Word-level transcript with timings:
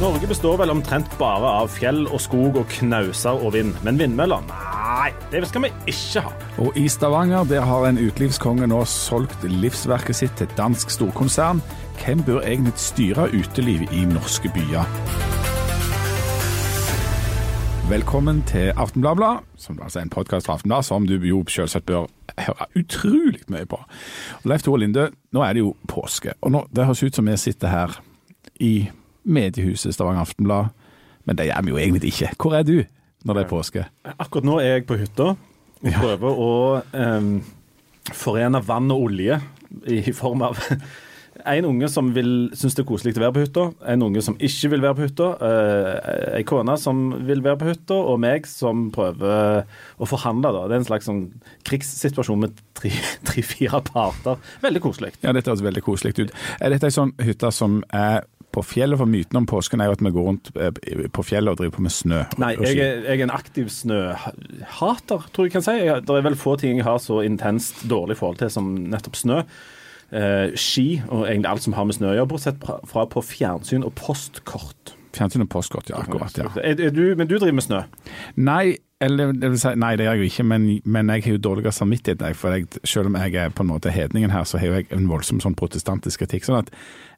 Norge 0.00 0.24
består 0.30 0.54
vel 0.56 0.70
omtrent 0.72 1.12
bare 1.20 1.44
av 1.60 1.66
fjell 1.68 2.06
og 2.08 2.22
skog 2.24 2.54
og 2.56 2.70
knauser 2.72 3.36
og 3.36 3.50
vind. 3.52 3.74
Men 3.84 3.98
vindmøller? 4.00 4.46
Nei, 4.48 5.10
det 5.28 5.42
skal 5.50 5.66
vi 5.66 5.68
ikke 5.92 6.22
ha. 6.24 6.30
Og 6.64 6.76
i 6.80 6.86
Stavanger 6.88 7.44
der 7.44 7.66
har 7.68 7.84
en 7.84 7.98
utelivskonge 8.00 8.64
nå 8.70 8.78
solgt 8.88 9.42
livsverket 9.44 10.16
sitt 10.16 10.32
til 10.38 10.48
et 10.48 10.54
dansk 10.56 10.88
storkonsern. 10.94 11.60
Hvem 12.00 12.22
bør 12.24 12.40
egentlig 12.40 12.72
styre 12.80 13.26
uteliv 13.28 13.84
i 13.92 14.06
norske 14.08 14.48
byer? 14.54 14.88
Velkommen 17.90 18.40
til 18.48 18.72
Aftenbladet, 18.80 19.44
som 19.60 19.82
altså 19.84 20.00
er 20.00 20.06
en 20.06 20.14
podkast 20.14 20.48
fra 20.48 20.56
Aftenbladet, 20.56 20.88
som 20.88 21.10
du 21.10 21.18
jo 21.28 21.42
selvsagt 21.44 21.84
bør 21.90 22.08
høre 22.38 22.70
utrolig 22.80 23.44
mye 23.52 23.68
på. 23.68 23.82
Leif 24.48 24.64
Tore 24.64 24.80
Linde, 24.80 25.10
nå 25.36 25.44
er 25.44 25.52
det 25.58 25.66
jo 25.66 25.74
påske, 25.92 26.38
og 26.40 26.56
nå, 26.56 26.64
det 26.72 26.88
høres 26.88 27.04
ut 27.04 27.20
som 27.20 27.28
vi 27.28 27.36
sitter 27.36 27.74
her 27.74 28.00
i 28.64 28.88
mediehuset 29.32 29.94
Stavanger 29.96 30.24
Aftenblad, 30.26 30.72
men 31.28 31.38
det 31.38 31.48
gjør 31.50 31.66
vi 31.66 31.74
jo 31.74 31.80
egentlig 31.82 32.12
ikke. 32.14 32.32
Hvor 32.40 32.56
er 32.58 32.66
du 32.66 32.76
når 33.24 33.36
det 33.36 33.44
er 33.44 33.50
påske? 33.50 33.84
Akkurat 34.16 34.48
nå 34.48 34.58
er 34.62 34.74
jeg 34.78 34.88
på 34.88 34.96
hytta 35.00 35.32
og 35.80 35.92
prøver 36.00 36.40
å 36.44 36.50
um, 36.92 37.30
forene 38.16 38.60
vann 38.64 38.90
og 38.92 39.06
olje 39.10 39.38
i 39.88 40.12
form 40.16 40.42
av 40.48 40.58
en 41.54 41.64
unge 41.68 41.88
som 41.88 42.10
vil 42.12 42.50
synes 42.58 42.74
det 42.76 42.82
er 42.82 42.88
koselig 42.88 43.14
å 43.16 43.22
være 43.22 43.34
på 43.36 43.44
hytta, 43.44 43.62
en 43.92 44.02
unge 44.04 44.20
som 44.24 44.34
ikke 44.42 44.70
vil 44.74 44.82
være 44.84 44.96
på 44.98 45.04
hytta, 45.06 45.28
uh, 45.40 46.34
ei 46.36 46.42
kone 46.48 46.74
som 46.80 47.04
vil 47.28 47.40
være 47.44 47.60
på 47.62 47.68
hytta, 47.70 47.96
og 48.12 48.18
meg 48.24 48.48
som 48.50 48.88
prøver 48.92 49.62
å 49.96 50.08
forhandle. 50.10 50.50
da. 50.56 50.66
Det 50.68 50.76
er 50.76 50.82
en 50.82 50.88
slags 50.90 51.08
sånn 51.08 51.22
krigssituasjon 51.68 52.42
med 52.44 52.60
tre- 52.76 52.92
tre-fire 53.30 53.80
parter. 53.88 54.40
Veldig 54.64 54.82
koselig. 54.84 55.14
Ja, 55.24 55.32
dette 55.36 55.52
høres 55.52 55.64
veldig 55.64 55.84
koselig 55.86 56.16
ut. 56.18 56.36
Er 56.60 56.74
dette 56.74 56.90
ei 56.90 56.96
sånn 56.98 57.14
hytte 57.24 57.52
som 57.56 57.80
er 57.88 58.26
på 58.54 58.64
fjellet? 58.66 59.00
For 59.00 59.10
myten 59.10 59.40
om 59.40 59.48
påsken 59.48 59.82
er 59.82 59.90
jo 59.90 59.96
at 59.96 60.04
vi 60.04 60.12
går 60.14 60.28
rundt 60.28 60.52
eh, 60.56 61.04
på 61.14 61.24
fjellet 61.26 61.52
og 61.52 61.60
driver 61.60 61.76
på 61.78 61.84
med 61.86 61.94
snø. 61.94 62.22
Nei, 62.42 62.54
jeg 62.58 62.78
er, 62.78 63.04
jeg 63.08 63.18
er 63.18 63.26
en 63.26 63.34
aktiv 63.34 63.70
snøhater, 63.74 65.28
tror 65.34 65.48
jeg 65.48 65.56
kan 65.56 65.66
si. 65.66 65.76
Jeg, 65.80 66.06
det 66.06 66.16
er 66.16 66.26
vel 66.28 66.38
få 66.38 66.56
ting 66.60 66.80
jeg 66.80 66.88
har 66.88 67.00
så 67.02 67.20
intenst 67.26 67.84
dårlig 67.90 68.18
forhold 68.20 68.40
til 68.42 68.52
som 68.52 68.72
nettopp 68.92 69.18
snø. 69.20 69.42
Eh, 70.10 70.56
ski 70.58 70.88
og 71.06 71.28
egentlig 71.28 71.52
alt 71.52 71.66
som 71.66 71.76
har 71.76 71.86
med 71.86 71.98
snø 71.98 72.10
å 72.10 72.16
gjøre, 72.18 72.30
bortsett 72.32 72.64
fra 72.90 73.06
på 73.10 73.22
fjernsyn 73.22 73.86
og 73.86 73.94
postkort. 73.98 74.96
Fjernsyn 75.16 75.42
og 75.44 75.50
postkort, 75.52 75.90
ja. 75.90 76.00
Akkurat. 76.02 76.38
ja. 76.38 76.46
Er, 76.62 76.80
er 76.80 76.94
du, 76.94 77.02
men 77.18 77.28
du 77.28 77.36
driver 77.38 77.56
med 77.56 77.66
snø? 77.66 77.82
Nei, 78.36 78.76
eller 79.00 79.32
det 79.32 79.52
si, 79.60 79.72
nei, 79.80 79.94
det 79.96 80.04
gjør 80.04 80.18
jeg 80.18 80.20
jo 80.20 80.30
ikke, 80.30 80.44
men, 80.50 80.66
men 80.84 81.12
jeg 81.14 81.24
har 81.24 81.36
jo 81.36 81.42
dårligere 81.46 81.72
samvittighet. 81.72 82.36
For 82.36 82.56
jeg, 82.56 82.66
selv 82.84 83.08
om 83.10 83.16
jeg 83.16 83.34
er 83.40 83.54
på 83.54 83.64
en 83.64 83.70
måte 83.70 83.92
hedningen 83.94 84.30
her, 84.34 84.44
så 84.44 84.60
har 84.60 84.76
jeg 84.76 84.90
en 84.92 85.08
voldsom 85.08 85.40
sånn 85.40 85.56
protestantisk 85.56 86.20
kritikk. 86.20 86.44
Sånn 86.44 86.60
at 86.60 86.68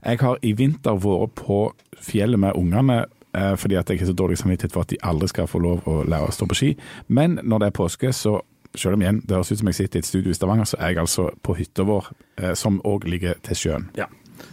jeg 0.04 0.22
har 0.22 0.38
i 0.46 0.54
vinter 0.58 1.00
vært 1.02 1.34
på 1.42 1.64
fjellet 2.02 2.40
med 2.40 2.56
ungene 2.58 3.02
eh, 3.34 3.52
fordi 3.58 3.76
at 3.80 3.90
jeg 3.90 4.02
har 4.02 4.12
så 4.12 4.16
dårlig 4.16 4.38
samvittighet 4.38 4.74
for 4.74 4.86
at 4.86 4.94
de 4.94 5.00
aldri 5.02 5.28
skal 5.32 5.50
få 5.50 5.60
lov 5.62 5.84
å 5.90 6.00
lære 6.06 6.30
å 6.30 6.34
stå 6.34 6.48
på 6.50 6.58
ski. 6.58 6.72
Men 7.08 7.40
når 7.42 7.64
det 7.64 7.70
er 7.72 7.78
påske, 7.82 8.14
så 8.14 8.38
selv 8.78 8.96
om 8.96 9.02
igjen 9.04 9.20
det 9.26 9.36
høres 9.36 9.52
ut 9.52 9.60
som 9.60 9.68
jeg 9.68 9.80
sitter 9.82 10.00
i 10.00 10.02
et 10.04 10.08
studio 10.08 10.32
i 10.32 10.36
Stavanger, 10.38 10.68
så 10.70 10.78
er 10.80 10.94
jeg 10.94 11.02
altså 11.02 11.28
på 11.44 11.56
hytta 11.58 11.84
vår, 11.88 12.12
eh, 12.38 12.54
som 12.58 12.80
òg 12.88 13.10
ligger 13.10 13.36
til 13.44 13.58
sjøen. 13.58 13.90
Ja. 13.98 14.06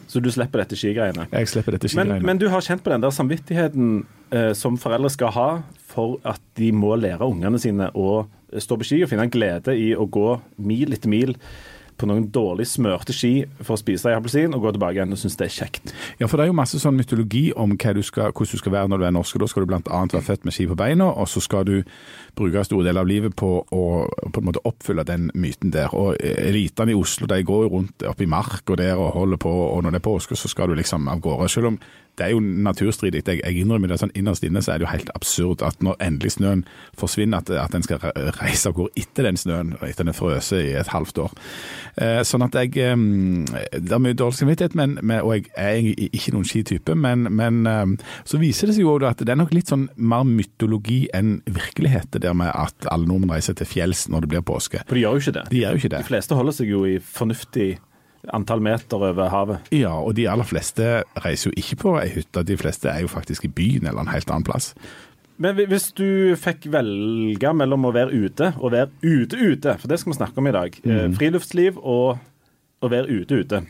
Så 0.09 0.21
du 0.25 0.31
slipper 0.33 0.63
dette 0.63 0.77
skigreiene? 0.79 1.27
Jeg 1.29 1.49
slipper 1.51 1.75
dette 1.77 1.89
Men, 1.93 2.07
skigreiene. 2.07 2.25
men 2.25 2.41
du 2.41 2.47
har 2.49 2.65
kjent 2.65 2.81
på 2.85 2.89
den 2.89 3.03
der 3.03 3.13
samvittigheten 3.13 3.91
eh, 4.33 4.51
som 4.57 4.77
foreldre 4.81 5.11
skal 5.13 5.33
ha 5.35 5.49
for 5.89 6.17
at 6.27 6.41
de 6.57 6.71
må 6.73 6.95
lære 6.97 7.25
ungene 7.27 7.61
sine 7.61 7.91
å 7.93 8.23
stå 8.57 8.79
på 8.81 8.87
ski 8.87 9.03
og 9.05 9.11
finne 9.11 9.27
glede 9.29 9.75
i 9.77 9.91
å 9.93 10.07
gå 10.09 10.31
mil 10.65 10.95
etter 10.97 11.11
mil 11.11 11.35
på 11.99 12.09
noen 12.09 12.29
dårlig 12.33 12.67
smørte 12.71 13.13
ski 13.15 13.33
for 13.59 13.75
å 13.75 13.79
spise 13.81 14.09
ei 14.09 14.17
appelsin 14.17 14.55
og 14.55 14.63
gå 14.63 14.73
tilbake 14.75 14.97
igjen 14.97 15.15
og 15.15 15.21
synes 15.21 15.37
det 15.39 15.49
er 15.49 15.55
kjekt. 15.55 15.93
Ja, 16.21 16.27
for 16.27 16.39
det 16.39 16.45
er 16.45 16.51
jo 16.53 16.57
masse 16.59 16.79
sånn 16.81 16.97
mytologi 16.97 17.49
om 17.55 17.75
du 17.75 18.03
skal, 18.05 18.31
hvordan 18.31 18.55
du 18.55 18.61
skal 18.63 18.75
være 18.75 18.91
når 18.91 19.01
du 19.01 19.05
er 19.09 19.15
norsk. 19.15 19.39
Da 19.39 19.49
skal 19.51 19.65
du 19.65 19.71
bl.a. 19.71 20.01
være 20.13 20.25
født 20.25 20.47
med 20.47 20.55
ski 20.55 20.67
på 20.69 20.79
beina, 20.79 21.09
og 21.11 21.29
så 21.29 21.43
skal 21.43 21.67
du 21.67 21.75
bruke 22.39 22.63
store 22.63 22.87
deler 22.87 23.03
av 23.03 23.09
livet 23.09 23.35
på 23.35 23.51
å 23.63 23.85
på 24.29 24.41
en 24.41 24.47
måte 24.47 24.63
oppfylle 24.67 25.05
den 25.07 25.29
myten 25.33 25.73
der. 25.73 25.93
Og 25.95 26.17
elitene 26.19 26.93
i 26.93 26.99
Oslo 26.99 27.27
de 27.29 27.41
går 27.45 27.65
jo 27.67 27.73
rundt 27.77 28.05
oppe 28.07 28.25
i 28.25 28.29
og 28.29 28.77
der 28.77 28.95
og 28.97 29.13
holder 29.15 29.37
på, 29.37 29.49
og 29.49 29.83
når 29.83 29.91
det 29.91 29.99
er 29.99 30.09
påske, 30.09 30.35
så 30.35 30.47
skal 30.47 30.69
du 30.69 30.75
liksom 30.75 31.07
av 31.07 31.19
gårde. 31.19 31.49
Selv 31.49 31.73
om 31.73 31.79
det 32.19 32.25
er 32.25 32.33
jo 32.35 32.39
naturstridig. 32.39 33.23
Jeg, 33.27 33.39
jeg 33.39 33.61
innrømmer 33.61 33.91
det 33.91 33.99
sånn 34.01 34.11
innerst 34.17 34.43
inne 34.43 34.61
så 34.63 34.73
er 34.73 34.81
det 34.81 34.87
jo 34.87 34.91
helt 34.91 35.11
absurd 35.15 35.63
at 35.63 35.79
når 35.85 35.99
endelig 36.03 36.35
snøen 36.35 36.65
forsvinner, 36.99 37.39
at, 37.39 37.51
at 37.55 37.75
en 37.77 37.85
skal 37.85 38.03
reise 38.41 38.67
av 38.67 38.75
gårde 38.75 38.91
etter 38.99 39.29
den 39.29 39.39
snøen, 39.39 39.75
etter 39.79 40.03
den 40.03 40.11
er 40.11 40.43
i 40.59 40.73
et 40.81 40.91
halvt 40.91 41.23
år. 41.23 41.37
Eh, 41.97 42.21
sånn 42.27 42.45
at 42.45 42.55
jeg 42.59 42.71
Det 42.75 43.93
er 43.95 44.01
mye 44.01 44.17
dårlig 44.17 44.39
samvittighet, 44.39 44.75
men, 44.77 44.97
og 45.23 45.33
jeg 45.33 45.49
er 45.57 45.79
ikke 46.09 46.33
noen 46.35 46.47
skitype, 46.47 46.95
men, 46.95 47.27
men 47.33 47.97
så 48.27 48.39
viser 48.41 48.69
det 48.69 48.77
seg 48.77 48.85
jo 48.85 48.95
at 49.07 49.21
det 49.23 49.33
er 49.33 49.39
nok 49.39 49.53
litt 49.55 49.71
sånn 49.71 49.87
mer 49.95 50.25
mytologi 50.27 51.01
enn 51.15 51.39
virkelighet, 51.49 52.09
det 52.13 52.23
der 52.25 52.37
med 52.37 52.51
at 52.53 52.89
alle 52.91 53.09
nordmenn 53.09 53.33
reiser 53.35 53.57
til 53.57 53.69
fjells 53.69 54.07
når 54.11 54.25
det 54.25 54.31
blir 54.33 54.45
påske. 54.45 54.83
For 54.87 54.97
de 54.97 55.05
gjør 55.05 55.17
jo 55.17 55.23
ikke 55.23 55.37
det. 55.39 55.45
De 55.51 55.61
gjør 55.63 55.75
jo 55.75 55.83
ikke 55.83 55.93
det. 55.95 56.01
De 56.03 56.11
fleste 56.11 56.39
holder 56.39 56.59
seg 56.59 56.73
jo 56.73 56.83
i 56.89 56.97
fornuftig 57.03 57.69
antall 58.35 58.61
meter 58.63 58.99
over 58.99 59.31
havet. 59.31 59.69
Ja, 59.75 59.93
og 59.95 60.15
de 60.17 60.27
aller 60.29 60.47
fleste 60.47 61.03
reiser 61.23 61.49
jo 61.49 61.59
ikke 61.59 61.79
på 61.83 61.93
ei 62.01 62.09
hytte, 62.13 62.43
de 62.45 62.57
fleste 62.59 62.91
er 62.91 63.05
jo 63.05 63.11
faktisk 63.11 63.47
i 63.47 63.53
byen 63.53 63.87
eller 63.87 64.03
en 64.03 64.11
helt 64.11 64.29
annen 64.31 64.47
plass. 64.47 64.73
Men 65.39 65.55
hvis 65.71 65.89
du 65.95 66.35
fikk 66.39 66.67
velge 66.73 67.53
mellom 67.55 67.87
å 67.87 67.93
være 67.95 68.11
ute 68.11 68.51
og 68.59 68.73
være 68.75 68.91
ute 69.01 69.39
ute, 69.39 69.75
for 69.79 69.91
det 69.91 69.99
skal 70.01 70.11
vi 70.11 70.17
snakke 70.19 70.41
om 70.41 70.49
i 70.49 70.55
dag, 70.55 70.79
mm. 70.83 71.15
friluftsliv 71.15 71.79
og 71.79 72.19
å 72.79 72.91
være 72.91 73.21
ute 73.21 73.39
ute, 73.39 73.63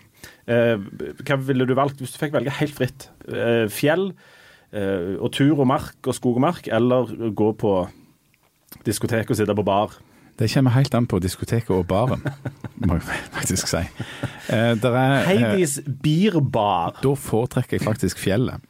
eh, 0.50 0.76
hva 1.22 1.40
ville 1.46 1.68
du 1.70 1.76
valgt 1.78 2.02
hvis 2.02 2.16
du 2.16 2.20
fikk 2.22 2.34
velge 2.38 2.58
helt 2.58 2.76
fritt? 2.78 3.10
Eh, 3.30 3.66
fjell 3.70 4.12
og 4.70 5.32
tur 5.34 5.56
og 5.64 5.66
mark 5.66 6.06
og 6.06 6.14
skog 6.14 6.36
og 6.38 6.44
mark, 6.44 6.68
eller 6.70 7.10
gå 7.34 7.48
på 7.58 7.72
diskotek 8.86 9.32
og 9.34 9.40
sitte 9.40 9.56
på 9.58 9.66
bar? 9.66 9.96
Det 10.40 10.48
kommer 10.54 10.72
helt 10.72 10.94
an 10.96 11.08
på 11.10 11.18
diskoteket 11.20 11.72
og 11.76 11.88
baren, 11.90 12.22
må 12.88 12.96
jeg 12.96 13.04
faktisk 13.34 13.68
si. 13.68 13.82
Eh, 14.48 14.72
er, 14.72 15.26
Heidis 15.28 15.80
bierbar. 15.84 16.96
da 17.04 17.12
foretrekker 17.20 17.76
jeg 17.76 17.84
faktisk 17.84 18.22
fjellet. 18.22 18.64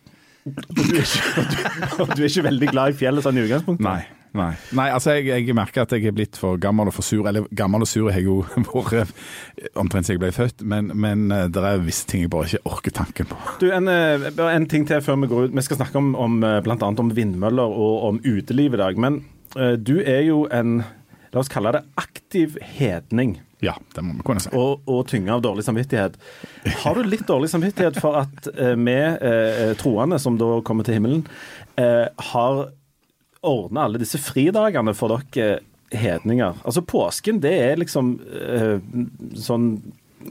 Du 0.69 0.81
er, 0.83 1.03
ikke, 1.03 1.43
du, 1.49 2.15
du 2.15 2.23
er 2.23 2.29
ikke 2.29 2.47
veldig 2.49 2.71
glad 2.71 2.93
i 2.95 2.97
fjellet 3.03 3.25
sånn 3.25 3.39
i 3.39 3.45
utgangspunktet? 3.47 3.85
Nei. 3.85 3.99
Nei, 4.37 4.51
Nei 4.77 4.85
altså 4.93 5.15
jeg, 5.17 5.25
jeg 5.47 5.55
merker 5.57 5.87
at 5.87 5.93
jeg 5.95 6.05
er 6.05 6.13
blitt 6.13 6.37
for 6.37 6.59
gammel 6.61 6.91
og 6.91 6.93
for 6.93 7.05
sur. 7.05 7.25
Eller 7.29 7.47
gammel 7.55 7.85
og 7.85 7.89
sur 7.89 8.09
har 8.11 8.19
jeg 8.19 8.27
jo 8.27 8.43
vært 8.69 9.15
omtrent 9.79 10.05
siden 10.05 10.19
jeg 10.19 10.23
ble 10.27 10.31
født, 10.35 10.63
men, 10.69 10.91
men 10.93 11.27
eh, 11.33 11.47
det 11.49 11.63
er 11.65 11.81
visse 11.85 12.05
ting 12.09 12.25
jeg 12.25 12.31
bare 12.33 12.49
ikke 12.49 12.75
orker 12.75 12.95
tanken 13.01 13.31
på. 13.31 13.39
Du, 13.63 13.69
en, 13.73 13.89
eh, 13.89 14.29
en 14.45 14.69
ting 14.69 14.85
til 14.89 15.01
før 15.05 15.19
vi 15.23 15.31
går 15.31 15.49
ut. 15.49 15.57
Vi 15.57 15.65
skal 15.65 15.81
snakke 15.81 16.01
om, 16.01 16.13
om 16.19 16.39
bl.a. 16.39 16.77
om 16.77 17.11
vindmøller 17.15 17.75
og 17.87 18.07
om 18.11 18.21
uteliv 18.25 18.77
i 18.77 18.81
dag. 18.83 19.01
Men 19.01 19.23
eh, 19.57 19.75
du 19.81 19.97
er 20.03 20.23
jo 20.27 20.43
en, 20.53 20.79
la 21.33 21.41
oss 21.41 21.51
kalle 21.51 21.73
det 21.79 21.85
aktiv 21.99 22.59
hedning. 22.77 23.39
Ja, 23.63 23.75
det 23.95 24.03
må 24.05 24.15
vi 24.15 24.23
kunne 24.23 24.41
si. 24.43 24.51
Og, 24.55 24.85
og 24.87 25.01
tynge 25.09 25.33
av 25.35 25.41
dårlig 25.43 25.65
samvittighet. 25.67 26.15
Har 26.83 26.95
du 26.95 27.07
litt 27.07 27.25
dårlig 27.27 27.49
samvittighet 27.51 27.99
for 27.99 28.21
at 28.21 28.47
eh, 28.53 28.75
vi 28.79 28.95
eh, 28.95 29.73
troende, 29.79 30.19
som 30.21 30.37
da 30.39 30.59
kommer 30.65 30.87
til 30.87 30.95
himmelen, 30.99 31.25
eh, 31.79 32.07
har 32.31 32.69
ordna 33.43 33.87
alle 33.87 33.99
disse 33.99 34.19
fridagene 34.21 34.95
for 34.95 35.19
dere 35.35 35.59
hedninger? 35.91 36.63
Altså 36.63 36.85
påsken, 36.87 37.43
det 37.43 37.55
er 37.65 37.83
liksom 37.83 38.15
eh, 38.31 38.79
sånn 39.43 39.73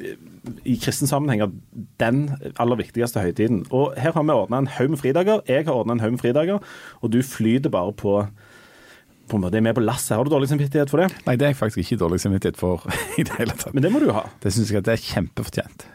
eh, 0.01 0.17
i 0.65 0.79
kristen 0.81 1.09
sammenhenger 1.11 1.53
den 2.01 2.31
aller 2.57 2.81
viktigste 2.81 3.21
høytiden. 3.21 3.67
Og 3.75 3.97
her 4.01 4.17
har 4.17 4.25
vi 4.25 4.37
ordna 4.37 4.63
en 4.63 4.73
haug 4.79 4.95
med 4.95 5.03
fridager. 5.03 5.45
Jeg 5.49 5.69
har 5.69 5.77
ordna 5.77 5.99
en 5.99 6.05
haug 6.05 6.17
med 6.17 6.23
fridager, 6.25 6.65
og 7.03 7.13
du 7.13 7.21
flyter 7.27 7.73
bare 7.73 7.93
på 7.93 8.23
på 9.29 9.39
en 9.39 9.45
måte 9.47 9.61
er 9.61 9.65
med 9.65 9.77
på 9.77 9.85
lasset. 9.85 10.17
Har 10.17 10.27
du 10.27 10.33
dårlig 10.33 10.51
samvittighet 10.51 10.91
for 10.93 11.05
det? 11.05 11.11
Nei, 11.27 11.37
det 11.39 11.47
er 11.47 11.55
jeg 11.55 11.61
faktisk 11.61 11.85
ikke 11.85 12.03
dårlig 12.05 12.23
samvittighet 12.25 12.59
for 12.61 12.85
i 13.21 13.27
det 13.29 13.37
hele 13.39 13.55
tatt. 13.55 13.75
Men 13.77 13.87
det 13.87 13.93
må 13.95 14.03
du 14.03 14.11
ha. 14.17 14.27
Det 14.43 14.55
syns 14.55 14.73
jeg 14.73 14.83
at 14.83 14.89
det 14.89 14.97
er 14.97 15.07
kjempefortjent. 15.07 15.89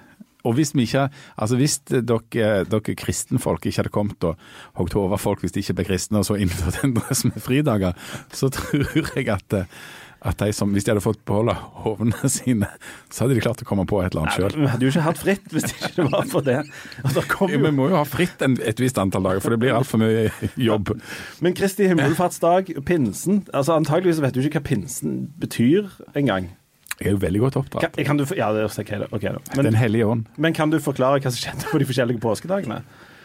Og 0.44 0.58
hvis 0.58 0.74
vi 0.76 0.84
ikke, 0.84 1.08
altså 1.40 1.56
hvis 1.56 1.78
dere, 1.88 2.64
dere 2.68 2.96
kristenfolk 3.00 3.64
ikke 3.66 3.80
hadde 3.80 3.94
kommet 3.96 4.26
og 4.28 4.40
hogd 4.80 4.98
over 5.00 5.22
folk 5.22 5.44
hvis 5.44 5.56
de 5.56 5.64
ikke 5.64 5.78
ble 5.80 5.86
kristne, 5.88 6.20
og 6.20 6.28
så 6.28 6.36
innført 6.36 6.82
en 6.84 6.96
dress 6.98 7.24
med 7.30 7.40
fridager, 7.44 7.96
så 8.34 8.52
tror 8.52 9.14
jeg 9.16 9.30
at, 9.32 9.60
at 10.24 10.40
de 10.40 10.54
som, 10.56 10.72
hvis 10.72 10.86
de 10.88 10.94
hadde 10.94 11.04
fått 11.04 11.20
beholde 11.28 11.56
hovene 11.84 12.30
sine, 12.32 12.70
så 13.12 13.26
hadde 13.26 13.38
de 13.38 13.44
klart 13.44 13.64
å 13.64 13.68
komme 13.68 13.86
på 13.90 14.00
et 14.02 14.14
eller 14.14 14.26
annet 14.26 14.38
sjøl. 14.40 14.56
Vi 14.64 14.72
hadde 14.72 14.88
jo 14.88 14.94
ikke 14.94 15.06
hatt 15.08 15.20
fritt 15.20 15.54
hvis 15.54 15.68
det 15.68 15.76
ikke 15.90 16.08
var 16.08 16.28
for 16.32 16.48
det. 16.48 16.62
Kom 17.34 17.52
Vi 17.52 17.74
må 17.76 17.90
jo 17.92 18.00
ha 18.00 18.06
fritt 18.08 18.42
en, 18.46 18.58
et 18.64 18.80
visst 18.82 19.00
antall 19.02 19.28
dager, 19.28 19.44
for 19.44 19.56
det 19.56 19.60
blir 19.64 19.76
altfor 19.76 20.02
mye 20.02 20.28
jobb. 20.60 20.94
Men 21.44 21.56
Kristi 21.58 21.88
himmelfartsdag, 21.92 22.74
pinsen 22.88 23.44
altså 23.52 23.78
Antakeligvis 23.78 24.22
vet 24.24 24.36
du 24.36 24.44
ikke 24.44 24.62
hva 24.62 24.68
pinsen 24.74 25.16
betyr 25.42 25.90
engang. 26.16 26.52
Jeg 27.00 27.10
er 27.10 27.16
jo 27.16 27.24
veldig 27.24 27.42
godt 27.42 27.56
oppdratt. 27.60 27.98
kan 28.06 28.20
du, 28.20 28.24
ja, 28.38 28.52
det 28.54 28.64
er 28.64 28.70
ok, 28.70 28.92
da. 29.02 29.08
ok 29.12 29.26
da. 29.26 29.64
Den 29.66 29.76
hellige 29.76 30.06
ånd. 30.08 30.28
men 30.38 30.54
kan 30.54 30.72
du 30.72 30.78
forklare 30.80 31.20
hva 31.20 31.32
som 31.34 31.42
skjedde 31.42 31.72
på 31.72 31.82
de 31.82 31.88
forskjellige 31.90 32.22
påskedagene? 32.24 32.84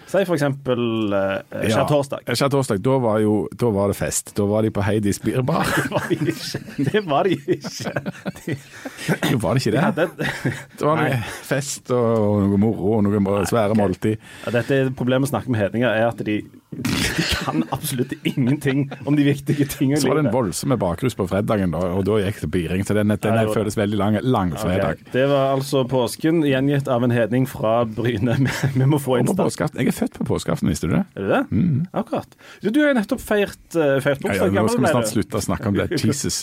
Si 0.08 0.22
for 0.24 0.38
eksempel 0.38 0.80
uh, 1.12 1.34
skjærtorsdag. 1.52 2.22
Ja, 2.24 2.36
skjærtorsdag, 2.40 2.80
da, 2.84 2.94
var 3.04 3.18
jo, 3.20 3.34
da 3.60 3.68
var 3.74 3.92
det 3.92 3.96
fest. 3.98 4.32
Da 4.38 4.46
var 4.48 4.64
de 4.64 4.70
på 4.72 4.84
Heidis 4.86 5.20
Birbar. 5.20 5.68
Det 5.78 5.90
var 5.92 6.08
de 6.08 6.16
ikke. 6.32 6.60
Det 6.88 7.02
var 7.04 7.28
de 7.28 7.36
ikke. 7.36 7.92
De, 8.46 8.56
jo, 9.32 9.40
var 9.42 9.58
det 9.58 9.66
ikke 9.66 9.74
det? 9.74 9.82
Ja, 9.82 9.90
Det 10.78 10.86
var 10.86 11.02
noe 11.02 11.18
fest 11.44 11.92
og 11.92 12.46
noe 12.46 12.60
moro 12.60 12.94
og 12.98 13.04
noe 13.04 13.44
svære 13.48 13.76
måltid. 13.78 14.16
ja, 14.46 14.54
dette 14.54 14.80
er 14.80 14.90
Problemet 14.98 15.26
med 15.26 15.28
å 15.28 15.34
snakke 15.34 15.52
med 15.52 15.60
hedninger 15.60 15.90
er 15.92 16.06
at 16.08 16.24
de, 16.24 16.38
de 17.18 17.24
kan 17.34 17.64
absolutt 17.74 18.12
ingenting 18.22 18.86
om 19.04 19.16
de 19.18 19.26
viktige 19.26 19.66
tingene 19.66 20.00
Så 20.00 20.10
var 20.10 20.20
det 20.20 20.28
en 20.28 20.34
voldsom 20.34 20.74
bakrus 20.78 21.16
på 21.18 21.26
fredagen, 21.30 21.72
da, 21.74 21.82
og 21.98 22.04
da 22.06 22.20
gikk 22.22 22.42
det 22.44 22.50
biring. 22.54 22.84
Så 22.86 22.94
den, 22.94 23.10
den 23.10 23.38
var 23.38 23.50
føles 23.54 23.78
veldig 23.78 23.98
lang. 23.98 24.18
Langfredag. 24.22 25.00
Okay. 25.00 25.12
Det 25.12 25.26
var 25.30 25.54
altså 25.56 25.82
påsken, 25.88 26.44
gjengitt 26.46 26.88
av 26.90 27.04
en 27.06 27.14
hedning 27.14 27.48
fra 27.50 27.80
Bryne. 27.88 28.36
Vi, 28.78 28.86
må 28.86 29.00
få 29.02 29.18
Insta. 29.22 29.48
Jeg 29.74 29.90
er 29.90 29.96
født 29.96 30.20
på 30.20 30.28
påskeaften, 30.28 30.70
visste 30.70 30.90
du 30.90 30.94
det? 30.98 31.04
Er 31.18 31.26
du 31.26 31.32
det? 31.34 31.42
Akkurat. 31.96 32.38
Du, 32.62 32.70
du 32.70 32.82
har 32.84 32.92
jo 32.92 32.98
nettopp 33.00 33.22
feirt, 33.24 33.60
uh, 33.74 33.98
feirt 34.04 34.18
Mm. 34.28 34.34
Ja, 34.34 34.46
ja, 34.46 34.62
nå 34.62 34.68
skal 34.68 34.84
vi 34.84 34.90
snart 34.92 35.10
slutte 35.12 35.38
å 35.38 35.44
snakke 35.44 35.70
om 35.70 35.78
det. 35.78 35.88
Jesus. 36.04 36.42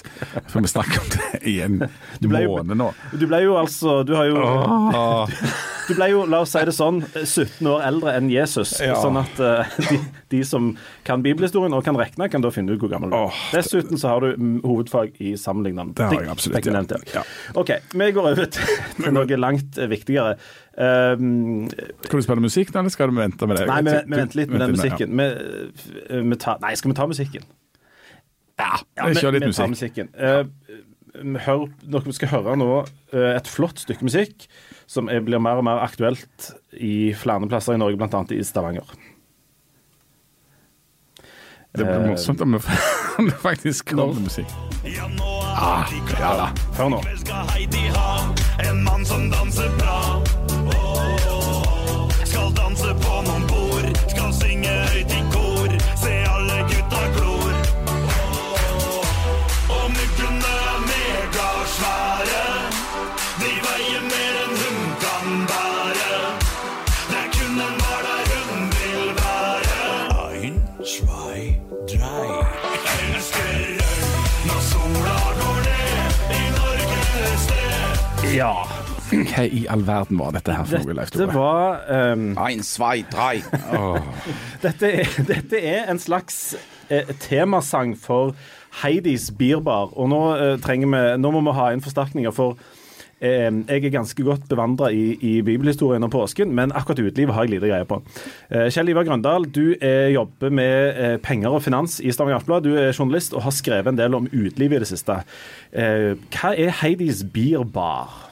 Får 0.52 0.66
vi 0.66 0.72
snakke 0.72 1.02
om 1.02 1.10
det 1.14 1.42
i 1.52 1.56
en 1.66 1.80
måned 2.26 2.78
nå. 2.80 2.90
Du 3.14 3.28
ble 3.30 3.44
jo 3.46 3.58
altså 3.60 4.02
Du 4.08 4.16
har 4.18 4.30
jo 4.30 4.42
Åh. 4.42 5.34
Du 5.86 5.94
ble 5.94 6.08
jo, 6.10 6.24
la 6.30 6.42
oss 6.44 6.54
si 6.56 6.62
det 6.66 6.74
sånn, 6.76 7.02
17 7.14 7.68
år 7.70 7.84
eldre 7.86 8.16
enn 8.18 8.30
Jesus. 8.32 8.76
Ja. 8.82 8.98
Sånn 9.02 9.20
at 9.22 9.40
uh, 9.42 9.76
de, 9.90 10.00
de 10.34 10.42
som 10.48 10.72
kan 11.08 11.24
bibelhistorien 11.26 11.76
og 11.78 11.86
kan 11.86 11.98
regne, 12.00 12.30
kan 12.32 12.46
da 12.46 12.52
finne 12.54 12.76
ut 12.76 12.82
hvor 12.82 12.92
gammel 12.92 13.14
du 13.14 13.18
er. 13.18 13.30
Oh, 13.30 13.42
Dessuten 13.54 14.02
så 14.02 14.14
har 14.14 14.26
du 14.26 14.40
mm, 14.42 14.56
hovedfag 14.66 15.20
i 15.22 15.36
sammenlignende 15.40 15.96
Det 15.98 16.10
har 16.10 16.26
jeg 16.26 16.34
absolutt, 16.34 16.96
ja. 16.96 17.02
Ja. 17.20 17.26
OK, 17.62 17.76
vi 17.94 18.12
går 18.16 18.32
over 18.32 18.50
til, 18.58 18.80
noe 19.16 19.42
langt 19.42 19.78
eh, 19.78 19.92
viktigere. 19.92 20.40
Um, 20.76 21.68
Skal 22.04 22.20
du 22.20 22.26
spille 22.26 22.44
musikk 22.44 22.74
nå, 22.74 22.82
eller 22.82 22.92
skal 22.94 23.12
du 23.12 23.20
vente 23.20 23.48
med 23.48 23.62
det? 23.62 23.68
nei, 23.70 23.84
vi, 23.86 23.94
vi 24.10 24.20
venter 24.20 24.42
litt 24.42 24.56
med 24.56 24.66
den 24.66 24.74
ja. 24.74 24.80
musikken. 24.80 25.22
Vi, 25.22 26.26
vi 26.32 26.42
tar, 26.42 26.60
nei, 26.66 26.74
skal 26.80 26.92
vi 26.92 26.98
ta 26.98 27.08
musikken? 27.12 27.46
Ja, 28.56 28.78
Ja, 28.96 29.10
vi, 29.12 29.20
kjører 29.20 29.36
litt 29.36 29.50
musikk. 29.52 29.72
musikken. 29.74 30.10
Eh, 30.16 30.46
hør, 31.46 31.68
dere 31.84 32.14
skal 32.16 32.32
høre 32.34 32.56
nå 32.60 32.70
eh, 33.14 33.34
et 33.36 33.48
flott 33.50 33.82
stykke 33.84 34.06
musikk 34.08 34.48
som 34.90 35.10
er, 35.10 35.24
blir 35.26 35.42
mer 35.42 35.62
og 35.62 35.66
mer 35.68 35.82
aktuelt 35.86 36.52
i 36.78 37.14
flere 37.18 37.50
plasser 37.50 37.76
i 37.76 37.82
Norge, 37.82 37.98
bl.a. 37.98 38.24
i 38.36 38.44
Stavanger. 38.46 38.96
Det 41.76 41.84
blir 41.84 41.96
Eh, 41.96 42.08
morsomt 42.08 42.42
om 42.42 42.52
det 42.56 42.62
faktisk 43.48 43.90
kommer 43.92 44.20
musikk. 44.20 44.52
Ja, 44.86 45.08
nå 45.08 45.32
er 45.42 45.56
Ah, 45.56 45.88
vi 45.90 46.00
ja 46.20 46.32
da. 46.36 46.48
Hør 46.78 46.90
nå. 46.90 47.02
En 48.70 48.84
mann 48.84 49.06
som 49.06 49.30
danser 49.32 49.72
bra. 49.80 50.25
Ja. 78.36 78.52
Hva 79.08 79.46
i 79.48 79.62
all 79.72 79.86
verden 79.88 80.20
var 80.20 80.34
dette 80.36 80.52
her 80.58 80.66
for 80.68 80.84
noe, 80.84 80.96
Leif 80.98 81.12
Dette 81.14 81.28
var 81.32 81.86
um, 81.88 82.32
Ein, 82.42 82.64
zwei, 82.66 83.06
drei. 83.08 83.38
dette, 84.66 84.90
er, 84.92 85.12
dette 85.30 85.62
er 85.62 85.92
en 85.94 86.02
slags 86.02 86.56
eh, 86.90 87.08
temasang 87.24 87.94
for 87.96 88.34
Heidis 88.82 89.30
Bierbar. 89.38 89.94
Og 89.96 90.10
nå, 90.12 90.24
eh, 90.36 90.56
trenger 90.64 90.92
vi, 90.92 91.04
nå 91.22 91.32
må 91.32 91.46
vi 91.48 91.54
ha 91.56 91.70
inn 91.72 91.86
forsterkninger, 91.86 92.34
for 92.36 92.58
eh, 93.22 93.48
jeg 93.70 93.86
er 93.86 93.94
ganske 93.94 94.26
godt 94.26 94.50
bevandra 94.52 94.90
i, 94.92 95.14
i 95.22 95.38
bibelhistorien 95.46 96.04
og 96.04 96.12
påsken, 96.18 96.52
men 96.58 96.74
akkurat 96.76 97.06
utelivet 97.06 97.38
har 97.38 97.46
jeg 97.48 97.56
lite 97.56 97.72
greie 97.72 97.88
på. 97.88 98.02
Eh, 98.50 98.68
Kjell 98.74 98.92
Ivar 98.92 99.08
Grøndal, 99.08 99.48
du 99.48 99.78
eh, 99.78 100.10
jobber 100.18 100.52
med 100.52 101.00
eh, 101.06 101.16
penger 101.24 101.56
og 101.56 101.64
finans 101.64 102.02
i 102.02 102.12
Stavanger 102.12 102.42
Aftenblad. 102.42 102.68
Du 102.68 102.74
er 102.76 102.92
journalist 102.92 103.38
og 103.38 103.46
har 103.48 103.56
skrevet 103.56 103.94
en 103.94 104.02
del 104.02 104.18
om 104.18 104.28
utelivet 104.34 104.82
i 104.82 104.84
det 104.88 104.92
siste. 104.92 105.22
Eh, 105.72 106.16
hva 106.36 106.56
er 106.58 106.74
Heidis 106.82 107.22
Bierbar? 107.32 108.25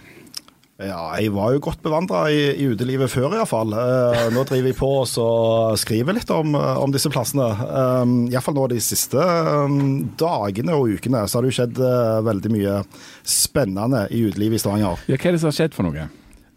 Ja, 0.83 1.03
jeg 1.19 1.31
var 1.35 1.53
jo 1.55 1.61
godt 1.63 1.83
bevandra 1.85 2.25
i, 2.33 2.41
i 2.59 2.67
utelivet 2.71 3.11
før, 3.11 3.37
iallfall. 3.37 3.75
Uh, 3.75 4.25
nå 4.35 4.43
driver 4.49 4.71
jeg 4.71 4.79
på 4.79 4.89
og 5.03 5.77
skriver 5.79 6.17
litt 6.17 6.31
om, 6.33 6.57
eh, 6.59 6.81
om 6.83 6.93
disse 6.93 7.11
plassene. 7.13 7.47
Um, 7.67 8.17
iallfall 8.31 8.57
nå 8.57 8.67
de 8.73 8.81
siste 8.83 9.19
um, 9.19 10.03
dagene 10.19 10.75
og 10.75 10.97
ukene 10.97 11.23
så 11.27 11.39
har 11.39 11.45
det 11.45 11.53
jo 11.53 11.59
skjedd 11.61 11.79
uh, 11.83 12.25
veldig 12.25 12.51
mye 12.53 12.81
spennende 13.23 14.07
i 14.11 14.25
utelivet 14.27 14.59
i 14.59 14.65
Stavanger. 14.65 15.07
Ja, 15.07 15.17
hva 15.17 15.31
er 15.31 15.37
det 15.37 15.43
som 15.43 15.51
har 15.51 15.59
skjedd 15.61 15.77
for 15.77 15.87
noe? 15.87 16.09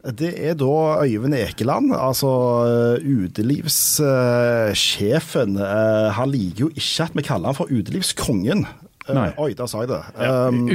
Det 0.06 0.38
er 0.38 0.54
da 0.54 1.02
Øyvind 1.02 1.34
Ekeland, 1.34 1.90
altså 1.90 2.62
eh, 2.62 3.02
utelivssjefen. 3.02 5.58
Uh, 5.58 6.14
han 6.14 6.30
liker 6.30 6.66
jo 6.66 6.70
ikke 6.70 7.04
at 7.08 7.16
vi 7.18 7.22
kaller 7.26 7.50
han 7.50 7.58
for 7.58 7.66
utelivskongen. 7.74 8.62
Eh, 9.06 9.14
Nei. 9.14 9.30
Oi, 9.38 9.50
der 9.58 9.70
sa 9.70 9.84
jeg 9.84 9.90
det. 9.92 10.02
Um, 10.18 10.66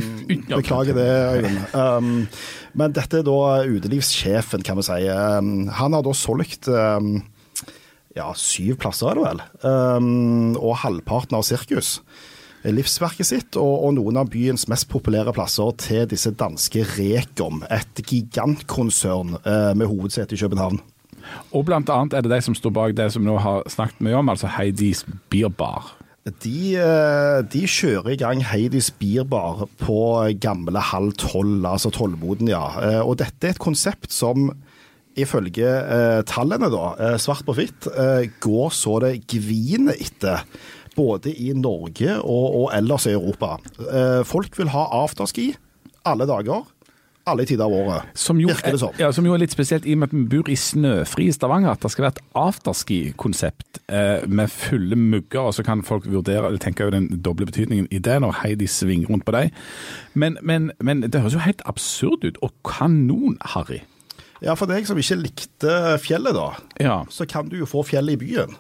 ja. 0.49 0.57
beklager 0.57 0.97
det, 0.97 1.07
Øyvind. 1.35 1.61
Um, 1.75 2.11
men 2.79 2.95
dette 2.95 3.19
er 3.19 3.27
da 3.27 3.39
utelivssjefen, 3.67 4.63
kan 4.65 4.79
vi 4.79 4.87
si. 4.87 4.99
Um, 5.11 5.69
han 5.75 5.97
har 5.97 6.05
da 6.05 6.15
solgt 6.15 6.71
ja, 8.11 8.27
syv 8.35 8.75
plasser, 8.81 9.11
er 9.11 9.19
det 9.19 9.23
vel. 9.23 9.41
Og 10.59 10.77
halvparten 10.83 11.37
av 11.37 11.45
sirkus. 11.47 11.99
Livsverket 12.61 13.25
sitt 13.25 13.57
og, 13.57 13.87
og 13.87 13.95
noen 13.97 14.19
av 14.21 14.29
byens 14.29 14.67
mest 14.69 14.85
populære 14.91 15.33
plasser 15.33 15.71
til 15.81 16.03
disse 16.11 16.29
danske 16.37 16.83
Rekom, 16.93 17.63
et 17.73 18.03
gigantkonsern 18.05 19.37
uh, 19.41 19.71
med 19.77 19.89
hovedsete 19.89 20.37
i 20.37 20.41
København. 20.43 20.77
Og 21.55 21.65
blant 21.65 21.89
annet 21.93 22.13
er 22.17 22.25
det 22.25 22.33
de 22.33 22.41
som 22.45 22.57
står 22.57 22.73
bak 22.75 22.93
det 22.97 23.09
som 23.13 23.25
nå 23.25 23.37
har 23.41 23.65
snakket 23.69 24.03
mye 24.05 24.19
om, 24.19 24.29
altså 24.33 24.49
Heidis 24.57 25.05
Beer 25.33 25.49
Bar. 25.49 25.95
De, 26.21 26.75
eh, 26.77 27.39
de 27.49 27.61
kjører 27.65 28.11
i 28.13 28.17
gang 28.21 28.43
Heidis 28.45 28.91
Bierbar 28.93 29.63
på 29.81 29.95
gamle 30.41 30.83
halv 30.91 31.15
tolv, 31.17 31.65
altså 31.65 31.89
Tollboden, 31.89 32.51
ja. 32.51 32.67
Eh, 32.77 32.99
Og 33.01 33.17
dette 33.23 33.47
er 33.47 33.55
et 33.55 33.61
konsept 33.61 34.13
som 34.13 34.51
ifølge 35.17 35.65
eh, 35.65 36.21
tallene, 36.29 36.69
da, 36.71 37.17
svart 37.19 37.41
på 37.47 37.55
hvitt, 37.57 37.89
går 38.39 38.69
så 38.71 38.99
det 39.03 39.15
gviner 39.33 39.97
etter. 39.97 40.45
Både 40.95 41.33
i 41.33 41.53
Norge 41.55 42.19
og, 42.19 42.47
og 42.61 42.65
ellers 42.75 43.07
i 43.07 43.13
Europa. 43.15 43.55
Folk 44.27 44.57
vil 44.59 44.69
ha 44.73 44.85
afterski 45.01 45.53
alle 46.05 46.27
dager, 46.27 46.65
alle 47.29 47.45
tider 47.45 47.63
av 47.67 47.73
året. 47.75 48.07
Som 48.17 48.39
jo, 48.41 48.47
Virker 48.49 48.71
det 48.75 48.79
sånn? 48.81 48.95
ja, 48.99 49.11
som 49.13 49.25
jo 49.27 49.33
er 49.35 49.41
litt 49.43 49.53
spesielt 49.53 49.85
i 49.85 49.93
og 49.93 49.99
med 50.01 50.09
at 50.09 50.15
vi 50.17 50.23
bor 50.31 50.49
i 50.49 50.55
snøfri 50.57 51.27
Stavanger. 51.35 51.71
At 51.75 51.83
det 51.85 51.91
skal 51.93 52.07
være 52.07 52.15
et 52.17 52.23
afterski-konsept 52.41 53.79
eh, 53.91 54.25
med 54.27 54.49
fulle 54.51 54.95
mugger, 54.97 55.41
og 55.49 55.53
så 55.57 55.63
kan 55.67 55.83
folk 55.85 56.07
vurdere 56.09 56.47
eller 56.47 56.61
tenke 56.61 56.83
over 56.85 56.95
den 56.97 57.21
doble 57.21 57.45
betydningen 57.49 57.87
i 57.93 57.99
det 58.03 58.17
når 58.23 58.39
Heidi 58.41 58.67
svinger 58.71 59.11
rundt 59.13 59.25
på 59.27 59.35
deg. 59.35 59.51
Men, 60.13 60.37
men, 60.41 60.71
men 60.81 61.01
det 61.05 61.21
høres 61.21 61.37
jo 61.37 61.43
helt 61.45 61.61
absurd 61.69 62.25
ut, 62.25 62.41
og 62.41 62.53
kanon-harry. 62.67 63.81
Ja, 64.41 64.55
for 64.57 64.65
deg 64.65 64.87
som 64.89 64.97
ikke 64.97 65.19
likte 65.21 65.75
fjellet, 66.01 66.33
da, 66.33 66.47
Ja. 66.81 66.99
så 67.13 67.27
kan 67.29 67.49
du 67.51 67.59
jo 67.59 67.67
få 67.69 67.83
fjellet 67.85 68.17
i 68.17 68.21
byen. 68.25 68.55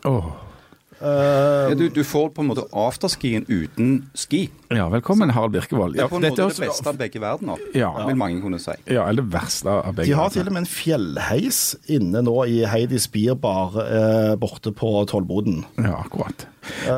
Åh. 1.01 1.69
Ja, 1.71 1.75
du, 1.75 1.87
du 1.89 2.03
får 2.05 2.29
på 2.35 2.43
en 2.43 2.49
måte 2.51 2.63
afterskien 2.77 3.45
uten 3.49 3.93
ski. 4.17 4.43
ja, 4.71 4.85
velkommen, 4.93 5.29
Harald 5.33 5.53
Birkevold. 5.55 5.95
Det 5.97 6.03
er 6.03 6.11
på 6.11 6.19
en 6.19 6.25
måte 6.27 6.45
det 6.47 6.59
beste 6.67 6.89
av 6.91 6.97
begge 6.99 7.21
verdener, 7.23 7.57
Ja. 7.75 7.89
vil 8.07 8.15
mange 8.19 8.41
kunne 8.43 8.59
si. 8.61 8.75
Ja, 8.91 9.07
eller 9.09 9.23
det 9.25 9.33
verste 9.33 9.69
av 9.73 9.95
begge. 9.97 10.05
De 10.11 10.13
har 10.17 10.29
verdener. 10.29 10.43
til 10.43 10.47
og 10.51 10.53
med 10.53 10.61
en 10.63 10.69
fjellheis 10.71 11.61
inne 11.89 12.21
nå 12.25 12.35
i 12.47 12.59
Heidis 12.69 13.07
Bierbar 13.11 13.77
eh, 13.83 14.35
borte 14.41 14.71
på 14.77 14.93
Tollboden. 15.09 15.63
Ja, 15.81 15.97
akkurat. 16.05 16.45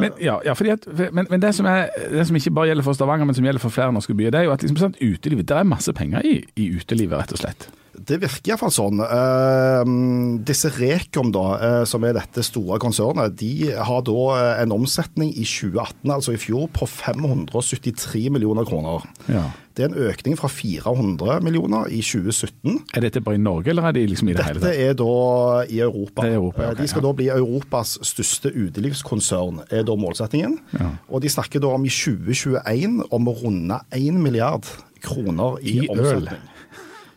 Men, 0.01 0.11
ja, 0.19 0.39
ja, 0.45 0.53
fordi 0.59 0.73
at, 0.75 0.87
men, 1.15 1.27
men 1.29 1.39
det, 1.41 1.53
som 1.55 1.65
er, 1.71 1.87
det 2.11 2.27
som 2.27 2.35
ikke 2.35 2.51
bare 2.51 2.67
gjelder 2.73 2.83
for 2.83 2.93
Stavanger, 2.97 3.25
men 3.29 3.35
som 3.37 3.45
gjelder 3.47 3.63
for 3.63 3.71
flere 3.71 3.93
norske 3.95 4.13
byer, 4.19 4.33
det 4.35 4.41
er 4.43 4.49
jo 4.49 4.51
at 4.57 4.65
liksom, 4.65 4.77
sant, 4.81 4.99
utelivet, 4.99 5.47
det 5.47 5.55
er 5.61 5.63
masse 5.63 5.93
penger 5.95 6.25
i, 6.27 6.35
i 6.59 6.67
utelivet, 6.75 7.15
rett 7.23 7.31
og 7.31 7.39
slett. 7.45 7.69
Det 7.93 8.17
virker 8.23 8.53
iallfall 8.53 8.71
sånn. 8.73 9.01
Uh, 9.05 9.83
disse 10.45 10.71
Rekom, 10.73 11.29
da, 11.33 11.45
uh, 11.61 11.81
som 11.89 12.05
er 12.07 12.15
dette 12.17 12.41
store 12.45 12.79
konsernet, 12.81 13.35
de 13.37 13.69
har 13.73 14.01
da 14.07 14.19
eh, 14.33 14.61
en 14.63 14.73
omsetning 14.75 15.29
i 15.33 15.45
2018, 15.45 16.09
altså 16.09 16.33
i 16.33 16.39
fjor, 16.41 16.65
på 16.73 16.87
573 16.89 18.29
millioner 18.33 18.65
kroner. 18.67 19.05
Ja. 19.29 19.45
Det 19.73 19.85
er 19.85 19.89
en 19.89 20.09
økning 20.09 20.35
fra 20.37 20.49
400 20.53 21.39
millioner 21.45 21.89
i 21.89 22.01
2017. 22.05 22.75
Er 22.93 23.05
dette 23.05 23.23
bare 23.25 23.39
i 23.39 23.41
Norge, 23.41 23.71
eller 23.73 23.87
er 23.89 23.95
det 23.97 24.05
liksom 24.11 24.29
i 24.29 24.35
det 24.37 24.45
hele 24.45 24.61
tatt? 24.61 24.69
Dette 24.69 24.89
er 24.89 24.97
da 24.97 25.13
i 25.65 25.79
Europa. 25.81 26.21
Det 26.21 26.29
er 26.29 26.37
Europa, 26.37 26.67
okay, 26.67 26.79
de 26.81 26.89
skal 26.91 27.01
ja. 27.01 27.07
da 27.07 27.13
bli 27.17 27.29
Europas 27.33 27.95
største 28.05 28.53
utelivskonsern, 28.53 29.63
er 29.73 29.85
da 29.87 29.97
målsettingen. 29.97 30.59
Ja. 30.77 30.93
Og 31.09 31.25
de 31.25 31.33
snakker 31.33 31.63
da 31.63 31.73
om 31.73 31.85
i 31.89 31.93
2021 31.93 33.01
om 33.09 33.29
å 33.29 33.37
runde 33.41 33.81
1 33.97 34.21
milliard 34.21 34.69
kroner 35.03 35.57
i, 35.61 35.79
I 35.87 35.89
øl. 35.89 36.29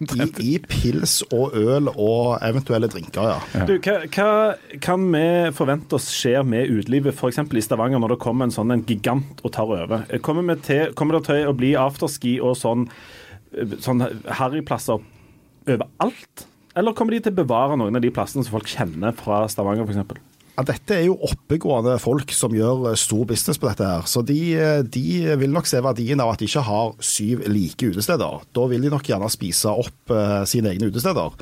I, 0.01 0.27
I 0.45 0.57
pils 0.61 1.23
og 1.33 1.55
øl 1.57 1.89
og 1.89 2.37
eventuelle 2.45 2.89
drinker, 2.93 3.31
ja. 3.33 3.65
Du, 3.69 3.77
hva, 3.81 3.95
hva 4.13 4.79
kan 4.85 5.07
vi 5.15 5.25
forvente 5.57 5.97
oss 5.97 6.11
skjer 6.13 6.45
med 6.45 6.69
utelivet 6.69 7.17
f.eks. 7.17 7.41
i 7.41 7.65
Stavanger 7.65 8.03
når 8.03 8.17
det 8.17 8.21
kommer 8.27 8.49
en 8.49 8.55
sånn 8.55 8.75
en 8.75 8.85
gigant 8.89 9.41
og 9.43 9.55
tar 9.57 9.73
over? 9.73 10.05
Kommer, 10.27 10.61
til, 10.61 10.93
kommer 10.99 11.19
det 11.19 11.25
til 11.31 11.49
å 11.49 11.57
bli 11.57 11.73
afterski 11.81 12.37
og 12.45 12.59
sånn, 12.61 12.87
sånn 13.81 14.05
harryplasser 14.41 15.01
overalt? 15.67 16.47
Eller 16.77 16.97
kommer 16.97 17.17
de 17.17 17.25
til 17.25 17.33
å 17.33 17.41
bevare 17.41 17.79
noen 17.81 17.97
av 17.97 18.05
de 18.05 18.13
plassene 18.13 18.45
som 18.45 18.59
folk 18.59 18.69
kjenner 18.69 19.17
fra 19.17 19.47
Stavanger 19.49 19.89
f.eks.? 19.89 20.21
Ja, 20.57 20.65
dette 20.65 20.97
er 20.97 21.03
jo 21.05 21.19
oppegående 21.27 21.99
folk 22.01 22.33
som 22.33 22.55
gjør 22.57 22.91
eh, 22.91 22.99
stor 22.99 23.27
business 23.29 23.61
på 23.61 23.69
dette. 23.69 23.85
her, 23.85 24.07
så 24.09 24.23
de, 24.25 24.41
eh, 24.57 24.83
de 24.83 25.37
vil 25.37 25.53
nok 25.53 25.69
se 25.69 25.83
verdien 25.85 26.21
av 26.25 26.33
at 26.33 26.41
de 26.41 26.49
ikke 26.49 26.65
har 26.65 26.95
syv 27.05 27.45
like 27.53 27.91
utesteder. 27.93 28.47
Da 28.57 28.69
vil 28.71 28.87
de 28.87 28.93
nok 28.93 29.05
gjerne 29.05 29.29
spise 29.33 29.75
opp 29.85 30.15
eh, 30.17 30.45
sine 30.49 30.73
egne 30.73 30.89
utesteder. 30.93 31.37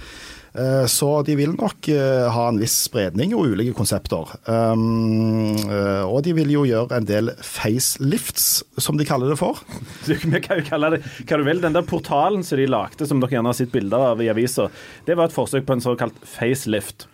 Så 0.87 1.09
de 1.27 1.35
vil 1.35 1.51
nok 1.59 1.89
ha 2.31 2.43
en 2.47 2.61
viss 2.61 2.77
spredning 2.85 3.33
og 3.35 3.57
ulike 3.57 3.73
konsepter. 3.75 4.37
Um, 4.47 5.57
eh, 5.67 6.05
og 6.07 6.21
de 6.23 6.31
vil 6.37 6.53
jo 6.53 6.63
gjøre 6.63 6.95
en 6.95 7.09
del 7.09 7.33
facelifts, 7.43 8.63
som 8.79 8.95
de 8.95 9.03
kaller 9.09 9.33
det 9.33 9.41
for. 9.41 9.59
Du, 10.07 10.15
Vi 10.15 10.43
kan 10.45 10.61
jo 10.61 10.69
kalle 10.69 10.93
det 10.95 11.01
hva 11.25 11.41
du 11.41 11.43
vil. 11.49 11.59
Den 11.59 11.75
der 11.75 11.83
portalen 11.83 12.47
som 12.47 12.63
de 12.63 12.69
lagde, 12.71 13.03
som 13.03 13.19
dere 13.19 13.35
gjerne 13.35 13.51
har 13.51 13.59
sett 13.59 13.75
bilder 13.75 14.13
av 14.13 14.23
i 14.23 14.31
avisa, 14.31 14.69
det 15.09 15.19
var 15.19 15.27
et 15.27 15.35
forsøk 15.35 15.67
på 15.67 15.75
en 15.75 15.83
såkalt 15.83 16.23
facelift. 16.37 17.09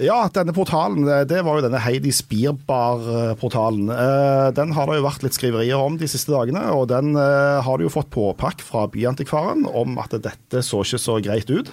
Ja, 0.00 0.22
denne 0.32 0.54
portalen, 0.56 1.04
det- 1.04 1.28
det 1.28 1.42
var 1.44 1.58
jo 1.60 1.68
denne 1.68 1.78
Heidi 1.80 2.10
Spierbar-portalen. 2.10 3.90
Eh, 3.90 4.50
Den 4.52 4.72
har 4.72 4.86
det 4.86 4.96
jo 4.96 5.06
vært 5.08 5.22
litt 5.22 5.34
skriverier 5.36 5.76
om 5.78 5.96
de 5.98 6.06
siste 6.08 6.32
dagene, 6.32 6.62
og 6.72 6.88
den 6.88 7.14
eh, 7.16 7.60
har 7.62 7.76
du 7.78 7.84
jo 7.84 7.90
fått 7.90 8.10
påpakk 8.10 8.60
fra 8.60 8.86
Byantikvaren 8.88 9.66
om 9.72 9.98
at 9.98 10.10
dette 10.10 10.62
så 10.62 10.80
ikke 10.82 10.98
så 10.98 11.20
greit 11.22 11.50
ut. 11.50 11.68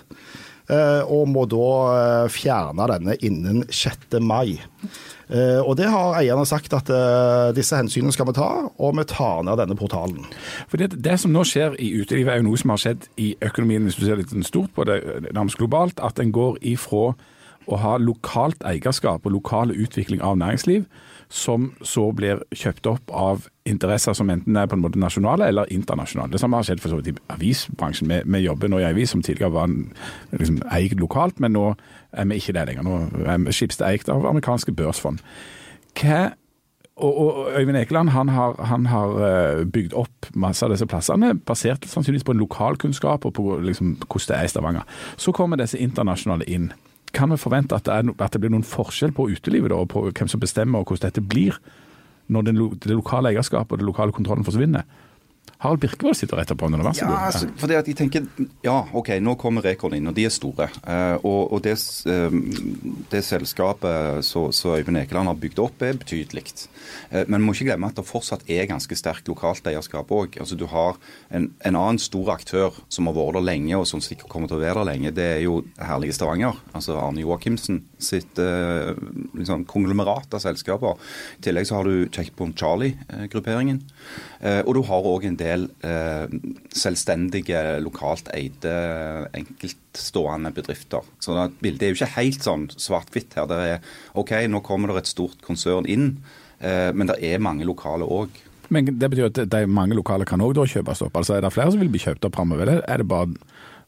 eh, 0.70 1.02
Og 1.02 1.28
må 1.28 1.48
da 1.48 2.26
eh, 2.26 2.28
fjerne 2.30 2.88
denne 2.88 3.16
innen 3.24 3.64
6. 3.70 4.20
mai. 4.22 4.60
Eh, 5.32 5.62
Og 5.66 5.78
det 5.78 5.88
har 5.88 6.16
eierne 6.16 6.46
sagt 6.46 6.74
at 6.74 6.90
eh, 6.90 7.52
disse 7.54 7.72
hensynene 7.76 8.12
skal 8.12 8.26
vi 8.28 8.34
ta, 8.34 8.70
og 8.78 8.96
vi 8.98 9.04
tar 9.06 9.44
ned 9.44 9.58
denne 9.58 9.76
portalen. 9.78 10.26
For 10.68 10.78
det, 10.78 11.02
det 11.02 11.20
som 11.20 11.32
nå 11.32 11.42
skjer 11.44 11.74
i 11.80 12.04
utelivet, 12.04 12.28
er 12.34 12.38
jo 12.44 12.50
noe 12.50 12.58
som 12.58 12.70
har 12.72 12.78
skjedd 12.78 13.08
i 13.18 13.36
økonomien, 13.42 13.84
hvis 13.88 13.96
du 13.98 14.06
ser 14.06 14.18
litt 14.18 14.46
stort 14.46 14.74
på 14.76 14.86
det, 14.86 15.34
nærmest 15.34 15.58
globalt, 15.58 16.00
at 16.04 16.20
en 16.20 16.32
går 16.32 16.58
ifra 16.62 17.16
å 17.70 17.80
ha 17.80 17.98
lokalt 18.02 18.64
eierskap 18.68 19.26
og 19.26 19.36
lokale 19.36 19.78
utvikling 19.78 20.24
av 20.26 20.40
næringsliv, 20.42 20.88
som 21.30 21.70
så 21.86 22.08
blir 22.18 22.42
kjøpt 22.58 22.88
opp 22.90 23.12
av 23.14 23.46
interesser 23.70 24.16
som 24.18 24.32
enten 24.34 24.58
er 24.58 24.66
på 24.70 24.74
en 24.78 24.82
måte 24.82 25.02
nasjonale 25.02 25.46
eller 25.52 25.70
internasjonale. 25.74 26.34
Det 26.34 26.42
samme 26.42 26.58
har 26.58 26.66
skjedd 26.66 26.82
for 26.82 26.90
så 26.90 26.98
vidt 26.98 27.12
i 27.12 27.18
avisbransjen. 27.36 28.10
Vi, 28.10 28.20
vi 28.26 28.44
jobber 28.48 28.72
nå 28.72 28.82
i 28.82 28.88
avis 28.90 29.14
som 29.14 29.22
tidligere 29.22 29.54
var 29.54 29.70
liksom, 30.34 30.64
eid 30.74 30.98
lokalt, 31.00 31.38
men 31.40 31.54
nå 31.54 31.68
er 32.18 32.30
vi 32.32 32.42
ikke 32.42 32.58
det 32.58 32.66
lenger. 32.72 32.88
Nå 32.88 33.26
er 33.30 33.46
vi 33.46 33.54
Schibsted 33.54 33.86
eid 33.86 34.10
av 34.10 34.26
amerikanske 34.32 34.74
børsfond. 34.74 35.22
Hva 36.00 36.32
og 37.00 37.48
Øyvind 37.56 37.78
Ekeland 37.78 38.10
han 38.10 38.30
har, 38.30 38.58
han 38.64 38.86
har 38.86 39.10
eh, 39.24 39.66
bygd 39.66 39.94
opp 39.96 40.28
masse 40.36 40.66
av 40.66 40.74
disse 40.74 40.88
plassene, 40.90 41.32
basert 41.48 41.86
sannsynligvis 41.88 42.26
på 42.28 42.36
en 42.36 42.42
lokalkunnskap 42.42 43.26
og 43.26 43.34
på 43.38 43.46
liksom, 43.64 43.96
hvordan 44.04 44.28
det 44.28 44.38
er 44.40 44.44
i 44.44 44.52
Stavanger. 44.52 44.84
Så 45.18 45.32
kommer 45.32 45.62
disse 45.62 45.80
internasjonale 45.80 46.48
inn. 46.52 46.72
Kan 47.14 47.32
vi 47.34 47.40
forvente 47.42 47.76
at 47.76 47.88
det, 47.88 47.94
er, 47.94 48.14
at 48.22 48.34
det 48.34 48.42
blir 48.44 48.54
noen 48.54 48.66
forskjell 48.68 49.14
på 49.16 49.30
utelivet 49.32 49.74
da, 49.74 49.80
på 49.90 50.06
hvem 50.10 50.30
som 50.30 50.42
bestemmer 50.42 50.82
og 50.82 50.92
hvordan 50.92 51.10
dette 51.10 51.24
blir, 51.26 51.58
når 52.30 52.50
det 52.50 52.94
lokale 52.94 53.32
eierskapet 53.34 53.74
og 53.74 53.82
den 53.82 53.90
lokale 53.90 54.14
kontrollen 54.16 54.46
forsvinner? 54.46 54.86
Harald 55.60 55.82
Birkevold 55.84 56.16
sitter 56.16 56.40
rett 56.40 56.52
oppå 56.54 56.70
nå, 56.72 56.78
vær 56.80 56.94
så 56.96 57.04
Ja, 57.04 57.08
god. 57.10 57.24
altså, 57.28 57.48
fordi 57.60 57.76
at 57.76 57.88
jeg 57.92 57.96
tenker, 58.00 58.28
ja, 58.64 58.78
ok, 58.96 59.10
nå 59.20 59.34
kommer 59.36 59.62
Rekord 59.66 59.92
inn, 59.98 60.08
og 60.08 60.16
de 60.16 60.24
er 60.24 60.32
store. 60.32 60.70
Eh, 60.88 61.18
og 61.28 61.52
og 61.52 61.62
det, 61.66 61.74
eh, 62.08 62.38
det 63.12 63.24
selskapet 63.28 64.24
som 64.24 64.48
Øyvind 64.72 64.98
Ekeland 65.02 65.28
har 65.28 65.36
bygd 65.36 65.60
opp, 65.60 65.82
er 65.84 65.98
betydelig. 66.00 66.46
Eh, 67.12 67.26
men 67.28 67.42
må 67.44 67.52
ikke 67.52 67.66
glemme 67.74 67.90
at 67.92 67.96
det 68.00 68.06
fortsatt 68.08 68.48
er 68.48 68.68
ganske 68.72 68.96
sterkt 68.96 69.28
lokalt 69.28 69.68
eierskap 69.68 70.08
òg. 70.08 70.38
Altså, 70.40 70.56
du 70.56 70.66
har 70.66 70.96
en, 71.30 71.52
en 71.66 71.76
annen 71.76 72.00
stor 72.00 72.32
aktør 72.38 72.72
som 72.88 73.08
har 73.08 73.14
vært 73.20 73.34
der 73.42 73.48
lenge, 73.52 73.76
og 73.76 73.86
som 73.86 74.00
sikkert 74.00 74.30
kommer 74.30 74.48
til 74.48 74.58
å 74.58 74.64
være 74.64 74.80
der 74.86 74.92
lenge. 74.94 75.12
Det 75.12 75.28
er 75.40 75.42
jo 75.44 75.66
herlige 75.78 76.14
Stavanger. 76.16 76.56
Altså 76.74 76.96
Arne 76.96 77.20
Joachimsen 77.20 77.84
sitt 78.00 78.40
eh, 78.40 78.96
liksom, 79.36 79.66
konglomerat 79.68 80.32
av 80.34 80.40
selskaper. 80.40 80.96
I 81.40 81.42
tillegg 81.50 81.68
så 81.68 81.76
har 81.82 81.84
du 81.84 82.08
Checkpoint 82.08 82.56
Charlie-grupperingen. 82.56 83.84
Eh, 84.40 84.62
og 84.64 84.74
du 84.76 84.84
har 84.88 85.04
òg 85.04 85.26
en 85.28 85.36
del 85.36 85.49
eh, 85.52 86.36
selvstendige, 86.76 87.62
lokalt 87.84 88.30
eide, 88.36 88.74
enkeltstående 89.38 90.52
bedrifter. 90.56 91.08
Så 91.24 91.38
da, 91.38 91.48
bildet 91.62 91.88
er 91.88 91.94
jo 91.94 92.00
ikke 92.00 92.14
helt 92.18 92.46
sånn 92.46 92.68
svart-hvitt 92.76 93.38
her. 93.40 93.50
Det 93.50 93.62
er 93.76 93.96
OK, 94.20 94.36
nå 94.50 94.62
kommer 94.66 94.94
det 94.94 95.04
et 95.04 95.14
stort 95.14 95.42
konsern 95.46 95.90
inn, 95.90 96.12
eh, 96.60 96.90
men 96.94 97.12
det 97.12 97.20
er 97.26 97.44
mange 97.44 97.68
lokale 97.68 98.08
òg. 98.08 98.46
Men 98.70 98.92
det 99.02 99.10
betyr 99.10 99.32
at 99.32 99.42
de 99.50 99.66
mange 99.66 99.98
lokale 99.98 100.28
kan 100.30 100.44
òg 100.46 100.60
kjøpes 100.70 101.02
opp? 101.02 101.18
Altså 101.18 101.40
Er 101.40 101.42
det 101.42 101.54
flere 101.56 101.74
som 101.74 101.82
vil 101.82 101.90
bli 101.90 102.02
kjøpt 102.04 102.28
opp 102.28 102.38
framover? 102.38 102.70
Er 102.86 103.02
det 103.02 103.10
bare 103.10 103.34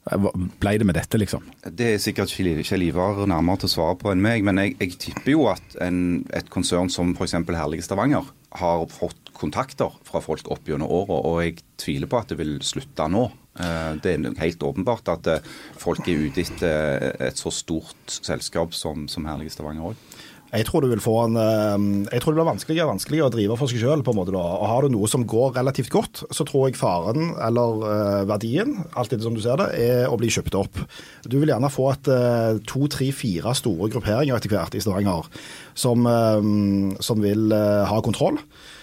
Ble 0.02 0.72
det 0.82 0.86
med 0.90 0.96
dette, 0.98 1.20
liksom? 1.22 1.44
Det 1.62 1.92
er 1.94 2.00
sikkert 2.02 2.32
Kjell 2.34 2.88
Ivar 2.88 3.20
nærmere 3.30 3.62
til 3.62 3.70
å 3.70 3.74
svare 3.76 3.98
på 4.02 4.10
enn 4.10 4.24
meg, 4.24 4.42
men 4.42 4.58
jeg, 4.58 4.74
jeg 4.80 4.96
tipper 5.04 5.36
jo 5.36 5.44
at 5.52 5.76
en, 5.86 6.24
et 6.34 6.50
konsern 6.50 6.90
som 6.90 7.12
f.eks. 7.14 7.36
Herlige 7.46 7.86
Stavanger 7.86 8.32
har 8.58 8.88
fått 8.90 9.21
kontakter 9.42 9.94
fra 10.08 10.22
folk 10.24 10.50
opp 10.54 10.70
gjennom 10.70 10.92
året, 10.92 11.18
og 11.18 11.42
jeg 11.44 11.60
tviler 11.82 12.10
på 12.12 12.22
at 12.22 12.32
det 12.32 12.40
vil 12.42 12.60
slutte 12.66 13.10
nå. 13.12 13.28
Eh, 13.60 13.94
Det 14.02 14.14
er 14.16 14.40
helt 14.40 14.64
åpenbart 14.64 15.10
at 15.12 15.28
eh, 15.28 15.54
folk 15.82 16.06
er 16.08 16.28
ute 16.30 16.46
etter 16.46 17.16
et 17.20 17.38
så 17.42 17.52
stort 17.52 18.20
selskap 18.22 18.78
som, 18.78 19.08
som 19.12 19.26
Herlige 19.28 19.58
Stavanger 19.58 19.92
òg. 19.92 20.06
Jeg 20.52 20.66
tror, 20.68 20.84
du 20.84 20.90
vil 20.92 21.00
få 21.00 21.14
en, 21.24 21.38
eh, 21.40 22.08
jeg 22.12 22.20
tror 22.22 22.34
det 22.34 22.42
blir 22.42 22.50
vanskeligere 22.50 22.88
og 22.90 22.94
vanskeligere 22.98 23.30
å 23.30 23.32
drive 23.32 23.56
for 23.56 23.72
seg 23.72 23.80
sjøl. 23.80 24.02
Har 24.04 24.84
du 24.84 24.90
noe 24.92 25.08
som 25.08 25.24
går 25.24 25.54
relativt 25.56 25.92
godt, 25.94 26.24
så 26.28 26.44
tror 26.48 26.68
jeg 26.68 26.76
faren, 26.80 27.30
eller 27.40 27.86
eh, 27.88 28.26
verdien, 28.28 28.74
alt 28.92 29.14
etter 29.14 29.24
som 29.24 29.38
du 29.38 29.40
ser 29.40 29.62
det, 29.64 29.70
er 29.80 30.12
å 30.12 30.20
bli 30.20 30.28
kjøpt 30.28 30.58
opp. 30.60 30.82
Du 31.24 31.38
vil 31.40 31.54
gjerne 31.54 31.72
få 31.72 31.88
et 31.94 32.12
eh, 32.12 32.60
to, 32.68 32.84
tre, 32.92 33.08
fire 33.16 33.56
store 33.56 33.88
grupperinger 33.96 34.36
etter 34.36 34.52
hvert 34.52 34.76
i 34.76 34.84
Stavanger 34.84 35.32
som, 35.72 36.04
eh, 36.04 37.00
som 37.00 37.24
vil 37.24 37.48
eh, 37.56 37.88
ha 37.88 38.04
kontroll. 38.04 38.42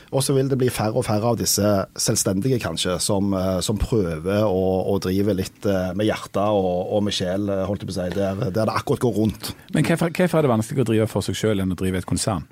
Og 0.08 0.24
så 0.24 0.34
vil 0.36 0.48
det 0.48 0.56
bli 0.60 0.70
færre 0.72 0.96
og 0.96 1.04
færre 1.04 1.32
av 1.32 1.38
disse 1.40 1.72
selvstendige, 2.00 2.60
kanskje, 2.62 2.96
som, 3.02 3.32
eh, 3.36 3.58
som 3.64 3.80
prøver 3.80 4.44
å, 4.46 4.66
å 4.88 4.98
drive 5.04 5.36
litt 5.36 5.68
eh, 5.68 5.90
med 5.98 6.08
hjerte 6.08 6.44
og, 6.56 6.94
og 6.96 7.04
med 7.04 7.16
sjel, 7.16 7.48
eh, 7.52 7.64
holdt 7.68 7.84
jeg 7.84 7.90
på 7.90 7.96
å 7.96 7.98
si, 7.98 8.08
der, 8.16 8.44
der 8.48 8.70
det 8.70 8.76
akkurat 8.76 9.04
går 9.04 9.18
rundt. 9.18 9.52
Men 9.74 9.84
hvorfor 9.88 10.14
hvorfor 10.14 10.40
er 10.40 10.48
det 10.48 10.54
vanskeligere 10.54 10.86
å 10.86 10.92
drive 10.92 11.10
for 11.12 11.26
seg 11.26 11.36
sjøl 11.38 11.64
enn 11.64 11.76
å 11.76 11.78
drive 11.78 12.00
et 12.00 12.08
konsern? 12.08 12.48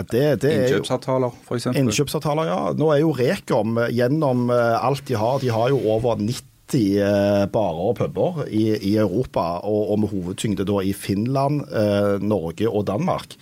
Det, 0.00 0.22
det 0.40 0.48
er 0.48 0.62
Innkjøpsavtaler, 0.64 1.34
f.eks. 1.44 1.66
Innkjøpsavtaler, 1.76 2.48
ja. 2.48 2.60
Nå 2.78 2.86
er 2.94 3.02
jo 3.02 3.10
Rekom 3.12 3.76
gjennom 3.92 4.46
alt 4.54 5.02
de 5.10 5.18
har. 5.18 5.42
De 5.42 5.50
har 5.52 5.68
jo 5.74 5.82
over 5.92 6.16
90 6.22 6.46
eh, 6.78 7.46
barer 7.52 7.82
og 7.90 7.98
puber 7.98 8.46
i, 8.48 8.70
i 8.92 8.96
Europa, 8.96 9.60
og, 9.66 9.90
og 9.92 10.00
med 10.00 10.14
hovedtyngde 10.14 10.66
da 10.68 10.80
i 10.82 10.94
Finland, 10.96 11.66
eh, 11.68 12.16
Norge 12.22 12.70
og 12.70 12.86
Danmark. 12.86 13.36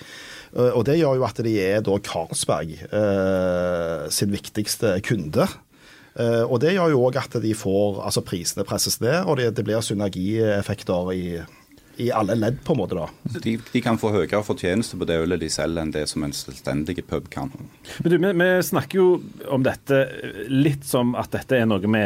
Eh, 0.56 0.72
Og 0.76 0.84
det 0.88 0.98
gjør 1.00 1.18
jo 1.20 1.26
at 1.28 1.40
de 1.44 1.54
er 1.62 1.80
da 1.84 1.98
Carlsberg 2.04 2.74
eh, 2.88 4.08
sin 4.14 4.32
viktigste 4.34 4.96
kunde. 5.04 5.48
Eh, 6.18 6.42
og 6.44 6.58
det 6.64 6.74
gjør 6.74 6.94
jo 6.94 7.04
òg 7.08 7.20
at 7.20 7.38
de 7.42 7.54
får 7.54 8.02
altså 8.04 8.24
prisene 8.26 8.64
presses 8.66 9.00
ned, 9.04 9.22
og 9.26 9.38
det, 9.38 9.52
det 9.58 9.64
blir 9.68 9.84
synergieffekter 9.84 11.12
i, 11.14 11.22
i 12.02 12.08
alle 12.14 12.34
ledd, 12.38 12.58
på 12.66 12.74
en 12.74 12.80
måte. 12.80 12.98
da. 12.98 13.38
De, 13.44 13.56
de 13.72 13.82
kan 13.84 13.98
få 14.00 14.10
høyere 14.14 14.42
fortjeneste 14.46 14.98
på 14.98 15.06
det 15.06 15.20
ølet 15.22 15.40
de 15.44 15.50
selger, 15.52 15.82
enn 15.84 15.94
det 15.94 16.06
som 16.10 16.24
en 16.26 16.34
selvstendig 16.34 17.04
pub 17.06 17.28
kan. 17.30 17.52
Men 18.02 18.10
du, 18.12 18.18
vi, 18.18 18.32
vi 18.40 18.50
snakker 18.66 18.98
jo 18.98 19.08
om 19.54 19.66
dette 19.66 20.04
litt 20.50 20.86
som 20.88 21.14
at 21.18 21.30
dette 21.34 21.58
er 21.58 21.66
noe 21.70 21.82
vi 21.86 22.04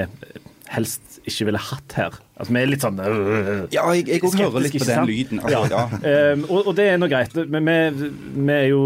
helst 0.72 1.20
ikke 1.28 1.46
ville 1.50 1.60
hatt 1.62 1.96
her. 1.98 2.18
Altså, 2.36 2.54
Vi 2.54 2.60
er 2.62 2.70
litt 2.70 2.84
sånn 2.84 2.98
øh, 2.98 3.64
Ja, 3.74 3.84
jeg, 3.94 4.08
jeg 4.08 4.22
skeptisk, 4.22 4.42
hører 4.42 4.66
litt 4.66 4.76
på 4.78 4.88
den 4.88 5.08
lyden. 5.10 5.42
Altså, 5.44 5.62
ja. 5.70 5.84
Ehm, 6.10 6.44
og, 6.48 6.68
og 6.72 6.76
det 6.78 6.88
er 6.90 7.00
nå 7.00 7.08
greit, 7.12 7.36
men 7.52 7.68
vi, 7.68 8.10
vi 8.40 8.54
er 8.56 8.68
jo 8.72 8.82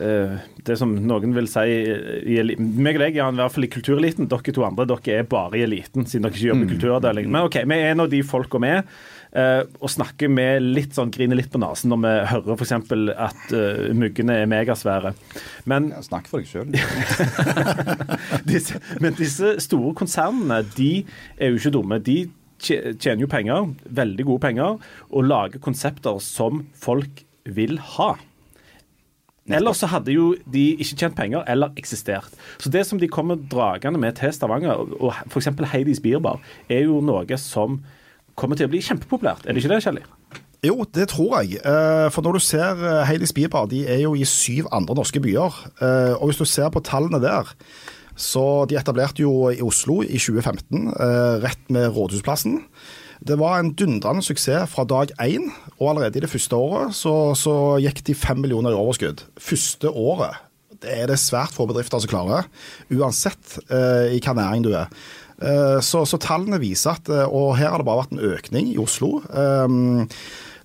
eh, 0.00 0.34
det 0.66 0.76
som 0.80 0.92
noen 0.92 1.34
vil 1.36 1.48
si 1.50 1.64
i 1.70 2.40
meg 2.58 2.98
og 2.98 3.04
deg, 3.04 3.16
er 3.16 3.32
i 3.32 3.40
hvert 3.40 3.54
fall 3.54 3.68
i 3.68 3.72
kultureliten. 3.72 4.28
Dere 4.30 4.54
to 4.56 4.66
andre 4.66 4.88
dere 4.90 5.22
er 5.22 5.30
bare 5.30 5.60
i 5.60 5.64
eliten, 5.66 6.06
siden 6.08 6.26
dere 6.26 6.36
ikke 6.36 6.50
jobber 6.50 6.66
i 6.66 6.74
kulturavdeling. 6.74 7.30
Men 7.30 7.48
OK, 7.48 7.62
vi 7.64 7.78
er 7.80 7.94
en 7.94 8.04
av 8.04 8.12
de 8.12 8.22
folka 8.26 8.60
vi 8.62 8.74
eh, 8.76 8.84
og 9.30 9.90
snakker 9.92 10.30
med 10.32 10.64
litt 10.74 10.96
sånn, 10.96 11.12
griner 11.14 11.38
litt 11.38 11.50
på 11.52 11.60
nesen 11.62 11.92
når 11.92 12.00
vi 12.02 12.14
hører 12.32 12.56
f.eks. 12.56 12.72
at 13.14 13.52
uh, 13.54 13.90
muggene 13.94 14.40
er 14.42 14.50
megasvære. 14.50 15.14
Men 15.70 15.92
Ja, 15.94 16.02
Snakk 16.02 16.26
for 16.30 16.42
deg 16.42 16.50
sjøl. 16.50 16.74
men 19.04 19.18
disse 19.18 19.54
store 19.62 19.94
konsernene, 19.98 20.64
de 20.74 21.04
er 21.38 21.52
jo 21.52 21.60
ikke 21.60 21.74
dumme. 21.78 22.00
De 22.02 22.24
tjener 22.60 23.22
jo 23.22 23.30
penger, 23.30 23.70
veldig 23.86 24.26
gode 24.28 24.44
penger, 24.48 24.80
og 25.10 25.28
lager 25.28 25.62
konsepter 25.62 26.18
som 26.24 26.64
folk 26.76 27.22
vil 27.46 27.78
ha. 27.94 28.16
Ellers 29.50 29.80
så 29.82 29.88
hadde 29.90 30.14
jo 30.14 30.34
de 30.46 30.76
ikke 30.78 30.98
tjent 31.00 31.16
penger 31.18 31.46
eller 31.50 31.72
eksistert. 31.80 32.34
Så 32.62 32.70
det 32.70 32.84
som 32.86 33.00
de 33.00 33.08
kommer 33.10 33.40
dragende 33.50 33.98
med 33.98 34.18
til 34.20 34.32
Stavanger, 34.34 34.84
og 35.00 35.14
f.eks. 35.30 35.48
Heidis 35.72 36.02
Bierbar, 36.02 36.42
er 36.68 36.84
jo 36.86 37.00
noe 37.02 37.40
som 37.40 37.80
kommer 38.38 38.56
til 38.56 38.66
å 38.68 38.72
bli 38.72 38.80
kjempepopulært. 38.84 39.46
Er 39.46 39.52
det 39.56 39.62
ikke 39.64 39.74
det, 39.74 39.82
Kjelli? 39.84 40.02
Jo, 40.66 40.84
det 40.92 41.06
tror 41.08 41.38
jeg. 41.40 41.60
Eh, 41.64 42.08
For 42.12 42.20
når 42.22 42.36
du 42.36 42.42
ser 42.44 42.82
eh, 42.84 43.04
Heidis 43.08 43.32
Bierbar, 43.32 43.66
de 43.70 43.86
er 43.88 44.02
jo 44.04 44.14
i 44.14 44.26
syv 44.28 44.66
andre 44.76 44.94
norske 44.98 45.20
byer. 45.24 45.56
Eh, 45.80 46.14
Og 46.20 46.28
hvis 46.30 46.40
du 46.42 46.44
ser 46.44 46.68
på 46.74 46.82
tallene 46.84 47.20
der, 47.22 47.48
så 48.20 48.66
de 48.68 48.76
etablerte 48.76 49.22
jo 49.24 49.48
i 49.48 49.62
Oslo 49.64 50.02
i 50.04 50.18
2015, 50.20 50.90
eh, 50.92 51.38
rett 51.46 51.70
med 51.72 51.88
Rådhusplassen. 51.96 52.58
Det 53.24 53.36
var 53.40 53.58
en 53.60 53.72
dundrende 53.76 54.22
suksess 54.24 54.68
fra 54.72 54.84
dag 54.88 55.10
én, 55.20 55.50
og 55.78 55.90
allerede 55.90 56.16
i 56.20 56.24
det 56.24 56.30
første 56.32 56.56
året 56.56 56.94
så, 56.96 57.32
så 57.36 57.76
gikk 57.80 58.00
de 58.06 58.14
fem 58.16 58.40
millioner 58.40 58.72
i 58.72 58.78
overskudd. 58.80 59.24
Første 59.40 59.88
året. 59.92 60.36
Det 60.80 60.88
er 61.02 61.06
det 61.10 61.18
svært 61.20 61.52
få 61.52 61.66
bedrifter 61.68 62.00
som 62.00 62.08
klarer, 62.08 62.46
uansett 62.92 63.58
eh, 63.68 64.14
i 64.16 64.20
hva 64.24 64.32
næring 64.36 64.64
du 64.64 64.70
er. 64.72 64.88
Eh, 65.40 65.80
så, 65.84 66.04
så 66.04 66.20
tallene 66.20 66.60
viser 66.60 66.98
at 66.98 67.08
eh, 67.08 67.24
Og 67.24 67.56
her 67.56 67.72
har 67.72 67.80
det 67.80 67.88
bare 67.88 68.04
vært 68.04 68.14
en 68.16 68.24
økning 68.34 68.70
i 68.74 68.78
Oslo. 68.80 69.18
Eh, 69.32 70.14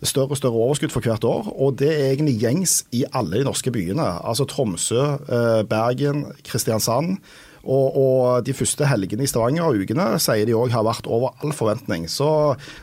større 0.05 0.35
og 0.35 0.39
større 0.39 0.61
overskudd 0.67 0.93
for 0.93 1.05
hvert 1.05 1.25
år. 1.27 1.49
Og 1.55 1.79
det 1.79 1.91
er 1.93 2.11
egentlig 2.11 2.37
gjengs 2.43 2.83
i 2.95 3.05
alle 3.15 3.39
de 3.39 3.47
norske 3.47 3.71
byene. 3.73 4.05
Altså 4.21 4.47
Tromsø, 4.49 5.01
eh, 5.25 5.63
Bergen, 5.69 6.25
Kristiansand. 6.45 7.17
Og, 7.65 7.97
og 7.97 8.45
de 8.45 8.53
første 8.53 8.85
helgene 8.85 9.25
i 9.25 9.29
Stavanger 9.29 9.65
og 9.65 9.79
ukene 9.81 10.19
sier 10.21 10.45
de 10.45 10.53
òg 10.53 10.69
har 10.69 10.85
vært 10.85 11.07
over 11.09 11.33
all 11.41 11.53
forventning. 11.55 12.05
Så, 12.11 12.27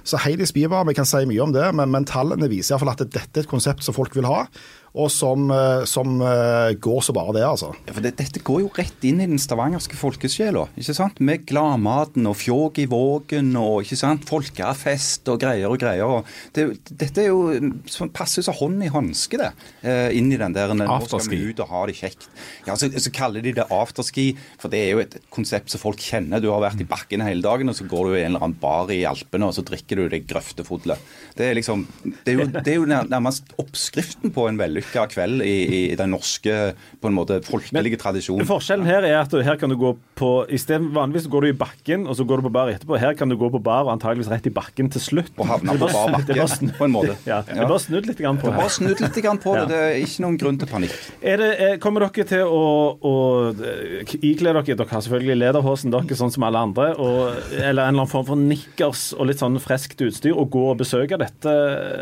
så 0.03 0.19
Heidi 0.25 0.49
Spiber, 0.49 0.83
vi 0.89 0.97
kan 0.99 1.07
si 1.07 1.23
mye 1.31 1.45
om 1.45 1.55
det, 1.55 1.69
men, 1.79 1.93
men 1.95 2.09
tallene 2.09 2.51
viser 2.51 2.75
iallfall 2.75 2.91
at 2.97 3.05
dette 3.05 3.31
er 3.31 3.45
et 3.45 3.51
konsept 3.51 3.87
som 3.87 3.95
folk 3.95 4.17
vil 4.19 4.27
ha. 4.27 4.49
Og 4.93 5.09
som, 5.09 5.47
eh, 5.49 5.87
som 5.89 6.19
eh, 6.21 6.75
går 6.77 6.99
så 7.07 7.15
bare 7.17 7.33
det, 7.33 7.43
altså. 7.49 7.71
Ja, 7.87 7.95
for 7.97 8.05
det, 8.05 8.11
Dette 8.19 8.43
går 8.45 8.59
jo 8.61 8.71
rett 8.77 9.05
inn 9.09 9.23
i 9.25 9.29
den 9.31 9.39
stavangerske 9.41 9.97
folkesjela. 9.97 10.67
ikke 10.77 10.93
sant? 10.99 11.21
Med 11.25 11.47
gladmaten 11.49 12.27
og 12.29 12.37
fjåg 12.37 12.83
i 12.83 12.85
vågen 12.93 13.55
og 13.57 13.87
ikke 13.87 13.97
sant? 13.97 14.27
folkefest 14.29 15.31
og 15.33 15.41
greier 15.41 15.73
og 15.73 15.79
greier. 15.81 16.05
og 16.05 16.29
det, 16.53 16.67
Dette 16.93 17.23
er 17.25 17.31
jo 17.31 17.73
som 17.89 18.11
passer 18.13 18.45
som 18.45 18.53
hånd 18.59 18.85
i 18.85 18.91
hanske, 18.93 19.41
det. 19.41 19.49
eh, 19.83 20.11
Inn 20.19 20.29
i 20.33 20.37
den 20.37 20.53
der 20.53 20.75
Nå 20.77 20.85
skal 20.85 20.99
Afterski. 20.99 21.39
vi 21.41 21.51
ut 21.55 21.63
og 21.65 21.73
ha 21.73 21.87
det 21.89 21.97
kjekt. 21.97 22.29
Ja, 22.69 22.77
så, 22.77 22.91
så 22.93 23.11
kaller 23.17 23.41
de 23.41 23.55
det 23.57 23.65
afterski, 23.73 24.27
for 24.61 24.69
det 24.69 24.83
er 24.85 24.91
jo 24.93 25.01
et 25.07 25.17
konsept 25.33 25.73
som 25.73 25.81
folk 25.81 26.05
kjenner. 26.05 26.45
Du 26.45 26.51
har 26.53 26.61
vært 26.67 26.85
i 26.85 26.89
bakken 26.93 27.25
hele 27.25 27.41
dagen, 27.41 27.73
og 27.73 27.79
så 27.81 27.89
går 27.89 28.11
du 28.11 28.19
i 28.19 28.23
en 28.27 28.35
eller 28.35 28.45
annen 28.45 28.61
bar 28.61 28.93
i 28.93 29.01
Alpene, 29.09 29.49
og 29.49 29.57
så 29.57 29.65
drikker 29.65 30.03
du 30.05 30.09
det 30.13 30.27
grøftefodlet. 30.29 31.01
Det 31.41 31.49
er 31.49 31.57
liksom, 31.57 31.87
det 32.05 32.35
er 32.35 32.39
jo, 32.43 32.47
det 32.61 32.69
er 32.69 32.79
jo 32.83 32.87
nærmest 32.93 33.57
oppskriften 33.57 34.37
på 34.37 34.47
en 34.51 34.61
vellykka 34.83 35.07
kveld 35.13 35.43
i, 35.47 35.55
i 35.93 35.97
den 35.99 36.11
norske 36.13 36.55
på 37.03 37.09
en 37.11 37.15
måte 37.17 37.41
folkelige 37.47 37.99
tradisjonen. 38.01 38.47
Forskjellen 38.49 38.87
her 38.87 39.05
er 39.07 39.19
at 39.23 39.33
her 39.47 39.57
kan 39.61 39.71
du 39.73 39.77
gå 39.81 39.95
på 40.19 40.31
i 40.53 40.59
stedet, 40.61 40.91
Vanligvis 40.93 41.29
går 41.31 41.43
du 41.47 41.49
i 41.53 41.57
bakken, 41.57 42.07
og 42.11 42.17
så 42.19 42.25
går 42.29 42.41
du 42.43 42.47
på 42.49 42.53
bar 42.53 42.71
etterpå. 42.73 42.99
Her 43.01 43.15
kan 43.19 43.29
du 43.31 43.37
gå 43.41 43.49
på 43.53 43.61
bar 43.63 43.87
og 43.87 43.93
antageligvis 43.95 44.31
rett 44.33 44.47
i 44.47 44.53
bakken 44.55 44.91
til 44.93 45.01
slutt. 45.03 45.33
Og 45.39 45.47
havne 45.49 45.73
Det 45.73 45.79
er 45.79 45.87
på 45.87 45.93
bar 45.93 46.13
bakke, 46.17 46.35
det 46.37 46.43
er 46.43 46.77
på 46.79 46.85
en 46.89 46.95
måte. 46.95 47.17
Ja, 47.27 47.41
det 47.43 47.57
Ja. 47.57 47.63
er 47.65 47.69
bare 47.71 47.81
snudd 47.83 48.07
litt 48.07 48.19
grann 48.19 48.39
på 48.39 48.51
Bare 48.51 48.63
her. 48.67 48.69
snudd 48.69 49.01
litt 49.01 49.19
grann 49.23 49.39
på 49.39 49.55
det. 49.57 49.69
Det 49.69 49.79
er 49.83 49.97
ikke 50.03 50.25
noen 50.27 50.39
grunn 50.41 50.59
til 50.59 50.69
panikk. 50.69 50.97
Er 51.23 51.37
det, 51.43 51.51
er, 51.61 51.77
kommer 51.83 52.01
dere 52.07 52.27
til 52.29 52.45
å, 52.47 52.63
å 53.03 53.15
eh, 53.53 54.17
ikle 54.23 54.53
dere 54.53 54.63
Dere 54.73 54.89
har 54.89 55.03
selvfølgelig 55.05 55.37
lederhosen 55.39 55.91
dere, 55.93 56.17
sånn 56.17 56.33
som 56.33 56.43
alle 56.47 56.59
andre. 56.59 56.91
Og, 56.99 57.35
eller 57.53 57.63
en 57.63 57.69
eller 57.73 57.89
annen 57.91 58.09
form 58.11 58.27
for 58.27 58.37
nikkers 58.41 59.13
og 59.19 59.27
litt 59.29 59.39
sånn 59.43 59.59
freskt 59.63 60.01
utstyr, 60.03 60.33
og 60.37 60.51
gå 60.55 60.65
og 60.73 60.79
besøke 60.83 61.19
dette, 61.21 61.53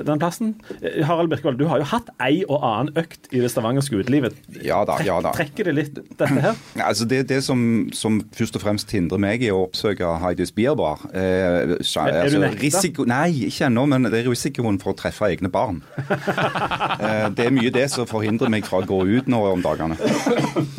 den 0.06 0.18
plassen. 0.22 0.54
Eh, 0.80 1.02
Harald 1.06 1.30
Birkevold, 1.32 1.58
du 1.58 1.66
har 1.70 1.78
jo 1.82 1.84
hatt 1.90 2.10
ei 2.20 2.42
og 2.48 2.58
annen 2.60 2.69
økt 3.00 3.28
i 3.34 3.40
det 3.42 3.50
stavangerske 3.52 3.98
utelivet. 4.00 4.36
Ja 4.64 4.80
da, 4.88 4.96
ja 5.06 5.18
da. 5.24 5.32
Trekker 5.36 5.68
det 5.70 5.74
litt, 5.76 5.98
dette 6.10 6.28
her? 6.30 6.58
Ja, 6.78 6.86
Altså 6.90 7.06
det, 7.10 7.20
det 7.30 7.40
som, 7.46 7.60
som 7.96 8.20
først 8.36 8.56
og 8.58 8.64
fremst 8.64 8.90
hindrer 8.94 9.20
meg 9.22 9.44
i 9.46 9.50
å 9.54 9.60
oppsøke 9.66 10.08
Heidis 10.22 10.50
Bierbar 10.56 11.04
eh, 11.12 11.76
altså, 11.76 12.06
Er- 12.06 12.16
du 12.16 12.20
altså, 12.24 12.40
nekta? 12.46 12.62
risiko, 12.64 13.06
Nei, 13.10 13.28
ikke 13.50 13.68
ennå, 13.68 13.84
men 13.90 14.08
det 14.10 14.22
er 14.22 14.30
risikoen 14.30 14.80
for 14.82 14.94
å 14.94 14.98
treffe 14.98 15.28
egne 15.30 15.50
barn. 15.52 15.82
eh, 16.00 17.28
det 17.36 17.46
er 17.46 17.54
mye 17.54 17.72
det 17.74 17.86
som 17.92 18.08
forhindrer 18.10 18.50
meg 18.52 18.66
fra 18.68 18.82
å 18.82 18.88
gå 18.88 19.00
ut 19.06 19.30
nå 19.30 19.40
om 19.52 19.62
dagene. 19.64 19.96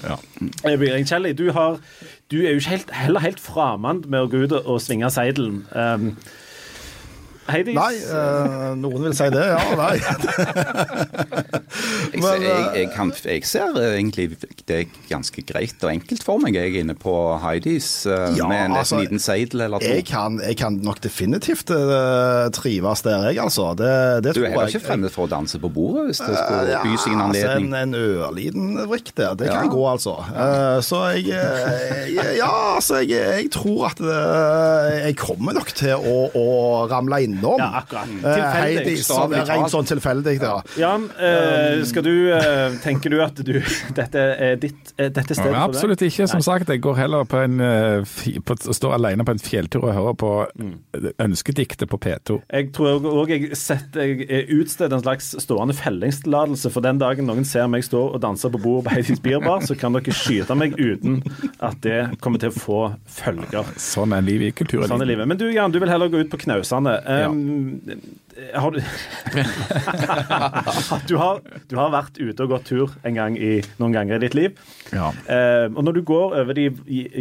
Ja. 0.04 0.18
Bjørn 0.82 1.08
Kjelli, 1.08 1.34
du, 1.38 1.48
har, 1.56 1.80
du 2.32 2.40
er 2.42 2.56
jo 2.56 2.62
ikke 2.62 2.76
helt, 2.76 2.94
heller 2.96 3.24
helt 3.24 3.42
framand 3.44 4.08
med 4.12 4.26
å 4.26 4.30
gå 4.32 4.46
ut 4.46 4.56
og 4.62 4.80
svinge 4.84 5.10
seidelen. 5.14 5.64
Um, 5.76 6.14
Heidi? 7.50 7.74
Nei, 7.74 7.96
eh, 7.98 8.76
noen 8.78 9.08
vil 9.08 9.16
si 9.18 9.28
det, 9.34 9.42
ja. 9.50 9.60
Nei. 9.80 9.98
Jeg, 12.12 12.20
Men, 12.20 12.24
ser- 12.28 12.42
jeg, 12.44 12.62
eh, 12.62 12.76
jeg, 12.82 12.88
kan, 12.94 13.12
jeg 13.24 13.44
ser 13.48 13.78
eh, 13.80 13.94
egentlig 13.96 14.26
det 14.68 14.76
er 14.76 14.88
ganske 15.08 15.42
greit 15.48 15.84
og 15.86 15.92
enkelt 15.94 16.24
for 16.28 16.42
meg. 16.44 16.56
Jeg 16.58 16.74
er 16.74 16.82
inne 16.84 16.96
på 17.00 17.14
Heidis 17.42 17.88
Ja, 18.10 18.48
med 18.50 18.66
en 18.66 18.76
altså, 18.78 19.00
liten 19.00 19.22
seidel 19.24 19.64
eller 19.66 19.80
to. 19.82 19.88
Jeg 19.88 20.04
kan, 20.10 20.38
jeg 20.44 20.58
kan 20.60 20.76
nok 20.84 21.00
definitivt 21.04 21.72
uh, 21.72 22.50
trives 22.54 23.04
der, 23.08 23.24
jeg, 23.30 23.40
altså. 23.42 23.70
Det, 23.80 23.92
det 24.26 24.36
Du 24.36 24.42
er 24.44 24.52
heller 24.52 24.72
ikke 24.74 24.84
fremmed 24.84 25.14
for 25.14 25.26
å 25.28 25.32
danse 25.32 25.60
på 25.64 25.72
bordet 25.72 26.10
hvis 26.12 26.22
det 26.22 26.36
skulle 26.36 26.68
ja, 26.74 26.82
by 26.84 26.98
seg 27.00 27.16
en 27.16 27.24
altså, 27.30 27.46
anledning? 27.48 27.72
en, 27.72 27.96
en 27.96 27.96
ørliten 28.02 28.70
vrikk 28.92 29.14
der, 29.18 29.34
det 29.40 29.48
Ja. 29.52 29.56
kan 29.62 29.72
gå, 29.72 29.82
altså. 29.94 30.18
Uh, 30.36 30.78
så 30.86 31.02
jeg 31.16 31.32
Ja, 32.38 32.52
altså, 32.76 33.00
jeg, 33.06 33.24
jeg 33.42 33.50
tror 33.56 33.88
at 33.94 34.00
eh, 34.04 35.08
jeg 35.08 35.16
kommer 35.22 35.56
nok 35.58 35.72
til 35.78 35.96
å, 35.96 36.18
å 36.38 36.46
ramle 36.92 37.22
innom. 37.32 37.58
Ja, 37.60 37.70
akkurat. 37.82 38.08
Eh, 38.12 38.22
Tilfeldig. 38.22 38.86
Heidi, 38.86 38.96
som 39.04 39.34
er 39.34 39.46
rent 39.50 39.72
sånn 39.74 39.88
tilfeldig, 39.90 40.36
ja. 40.42 40.54
Jan, 40.78 41.10
eh, 41.20 41.84
skal 41.90 42.04
du, 42.04 42.14
eh, 42.36 42.78
tenker 42.84 43.10
du 43.10 43.20
at 43.24 43.36
du, 43.44 43.54
dette 44.00 44.16
er 44.38 44.56
ditt 44.62 44.94
eh, 44.98 45.10
dette 45.10 45.34
stedet 45.36 45.54
Ja, 45.56 45.64
absolutt 45.66 46.02
ikke. 46.06 46.28
Som 46.32 46.42
sagt, 46.46 46.70
jeg 46.70 46.82
går 46.84 46.96
heller 47.00 47.26
på 47.26 47.42
en 47.44 47.60
eh, 47.62 48.04
på, 48.46 48.56
står 48.62 48.96
alene 49.00 49.26
på 49.28 49.32
en 49.36 49.40
fjelltur 49.42 49.84
og 49.88 49.94
hører 49.96 50.18
på 50.20 50.32
Mm. 50.52 50.74
ønskediktet 51.22 51.90
på 51.90 51.98
P2. 52.02 52.36
Jeg 52.52 52.72
tror 52.76 53.04
òg 53.08 53.30
jeg, 53.32 53.52
setter- 53.58 54.02
jeg 54.04 54.26
er 54.30 54.94
en 54.94 55.02
slags 55.04 55.32
stående 55.44 55.74
fellingstillatelse 55.78 56.72
for 56.74 56.82
den 56.86 57.00
dagen 57.02 57.26
noen 57.30 57.46
ser 57.48 57.68
meg 57.72 57.84
stå 57.86 58.02
og 58.16 58.20
danse 58.24 58.50
på 58.52 58.60
bordet 58.62 58.86
på 58.90 58.96
Heidis 58.96 59.22
Bierbar, 59.24 59.62
så 59.66 59.76
kan 59.80 59.94
dere 59.96 60.14
skyte 60.16 60.56
meg 60.58 60.76
uten 60.80 61.22
at 61.62 61.80
det 61.82 62.20
kommer 62.22 62.40
til 62.42 62.52
å 62.52 62.58
få 62.58 62.80
følger. 63.08 63.66
Sånn 63.82 64.14
er 64.18 64.22
livet 64.26 64.52
i 64.52 64.56
kulturen. 64.64 64.90
Sånn 64.92 65.02
er 65.06 65.10
livet. 65.14 65.28
Men 65.30 65.38
du 65.40 65.48
Jan, 65.52 65.72
du 65.72 65.80
vil 65.80 65.90
heller 65.92 66.10
gå 66.12 66.22
ut 66.26 66.30
på 66.32 66.40
knausene. 66.46 66.98
Um, 67.30 67.82
har 68.54 68.72
du 68.72 68.80
du, 71.10 71.18
har, 71.18 71.42
du 71.68 71.76
har 71.78 71.94
vært 71.94 72.20
ute 72.20 72.46
og 72.46 72.56
gått 72.56 72.70
tur 72.72 72.96
en 73.08 73.18
gang 73.18 73.38
i, 73.38 73.60
noen 73.82 73.96
ganger 73.96 74.18
i 74.18 74.26
ditt 74.26 74.38
liv. 74.38 74.58
Ja. 74.94 75.12
Uh, 75.28 75.68
og 75.76 75.84
når 75.88 76.00
du 76.00 76.04
går 76.08 76.36
over 76.42 76.58
de 76.58 76.70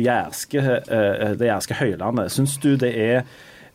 jærske, 0.05 0.63
uh, 0.63 1.31
det 1.39 1.51
jærske 1.51 1.79
høylandet, 1.81 2.33
syns 2.35 2.59
du 2.63 2.73
det 2.81 2.93
er 2.95 3.23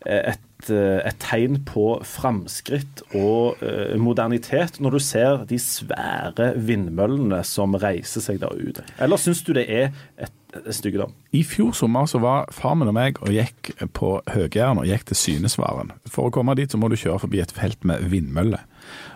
eh, 0.05 0.35
et, 0.35 0.69
et 0.69 1.19
tegn 1.21 1.59
på 1.67 1.99
framskritt 2.07 3.03
og 3.11 3.61
uh, 3.61 3.95
modernitet 4.01 4.79
når 4.83 4.97
du 4.97 5.03
ser 5.03 5.45
de 5.49 5.59
svære 5.61 6.53
vindmøllene 6.55 7.43
som 7.47 7.75
reiser 7.81 8.23
seg 8.23 8.41
der 8.43 8.55
ute? 8.55 8.87
Eller 9.01 9.21
syns 9.21 9.43
du 9.45 9.53
det 9.57 9.67
er 9.67 9.91
et, 10.15 10.33
et? 10.55 11.05
I 11.31 11.43
fjor 11.43 11.73
sommer 11.75 12.07
så 12.09 12.19
var 12.23 12.47
far 12.55 12.75
min 12.79 12.89
og 12.89 12.95
meg 12.95 13.19
og 13.21 13.33
gikk 13.33 13.73
på 13.93 14.21
Høgjæren 14.31 14.79
og 14.81 14.87
gikk 14.89 15.05
til 15.09 15.19
Synesvaren. 15.19 15.91
For 16.07 16.29
å 16.29 16.33
komme 16.33 16.55
dit 16.55 16.71
så 16.71 16.79
må 16.79 16.89
du 16.89 16.97
kjøre 16.99 17.19
forbi 17.25 17.41
et 17.43 17.53
felt 17.55 17.83
med 17.83 18.07
vindmøller. 18.11 18.63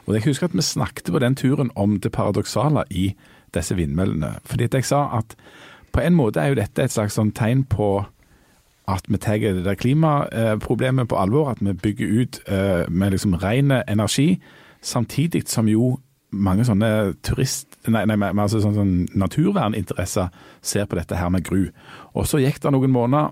Og 0.08 0.18
jeg 0.18 0.28
husker 0.28 0.50
at 0.50 0.58
vi 0.58 0.66
snakket 0.66 1.12
på 1.14 1.22
den 1.24 1.38
turen 1.40 1.72
om 1.76 2.00
det 2.00 2.12
paradoksale 2.12 2.86
i 2.90 3.14
disse 3.56 3.76
vindmøllene. 3.78 4.36
Fordi 4.46 4.70
jeg 4.74 4.86
sa 4.90 5.06
at 5.20 5.36
på 5.94 6.04
en 6.04 6.18
måte 6.18 6.42
er 6.42 6.52
jo 6.52 6.60
dette 6.60 6.84
et 6.84 6.94
slags 6.94 7.18
sånn 7.18 7.34
tegn 7.34 7.64
på 7.70 8.06
at 8.90 9.06
vi 9.10 9.20
tar 9.22 9.38
det 9.38 9.66
der 9.66 9.78
klimaproblemet 9.78 11.10
på 11.10 11.18
alvor, 11.18 11.52
at 11.52 11.62
vi 11.62 11.74
bygger 11.74 12.22
ut 12.22 12.40
eh, 12.48 12.86
med 12.90 13.14
liksom 13.14 13.36
ren 13.38 13.72
energi, 13.88 14.40
samtidig 14.82 15.44
som 15.48 15.68
jo 15.70 16.00
mange 16.30 16.66
sånne 16.68 16.90
turist... 17.26 17.80
Nei, 17.90 18.04
nei 18.10 18.18
men 18.20 18.42
altså 18.44 18.62
sånn, 18.62 18.76
sånn 18.78 18.96
naturverninteresser 19.18 20.34
ser 20.62 20.90
på 20.90 21.00
dette 21.00 21.18
her 21.18 21.32
med 21.34 21.46
gru. 21.48 21.70
Og 22.14 22.28
så 22.30 22.42
gikk 22.42 22.62
det 22.64 22.74
noen 22.76 22.94
måneder, 22.94 23.32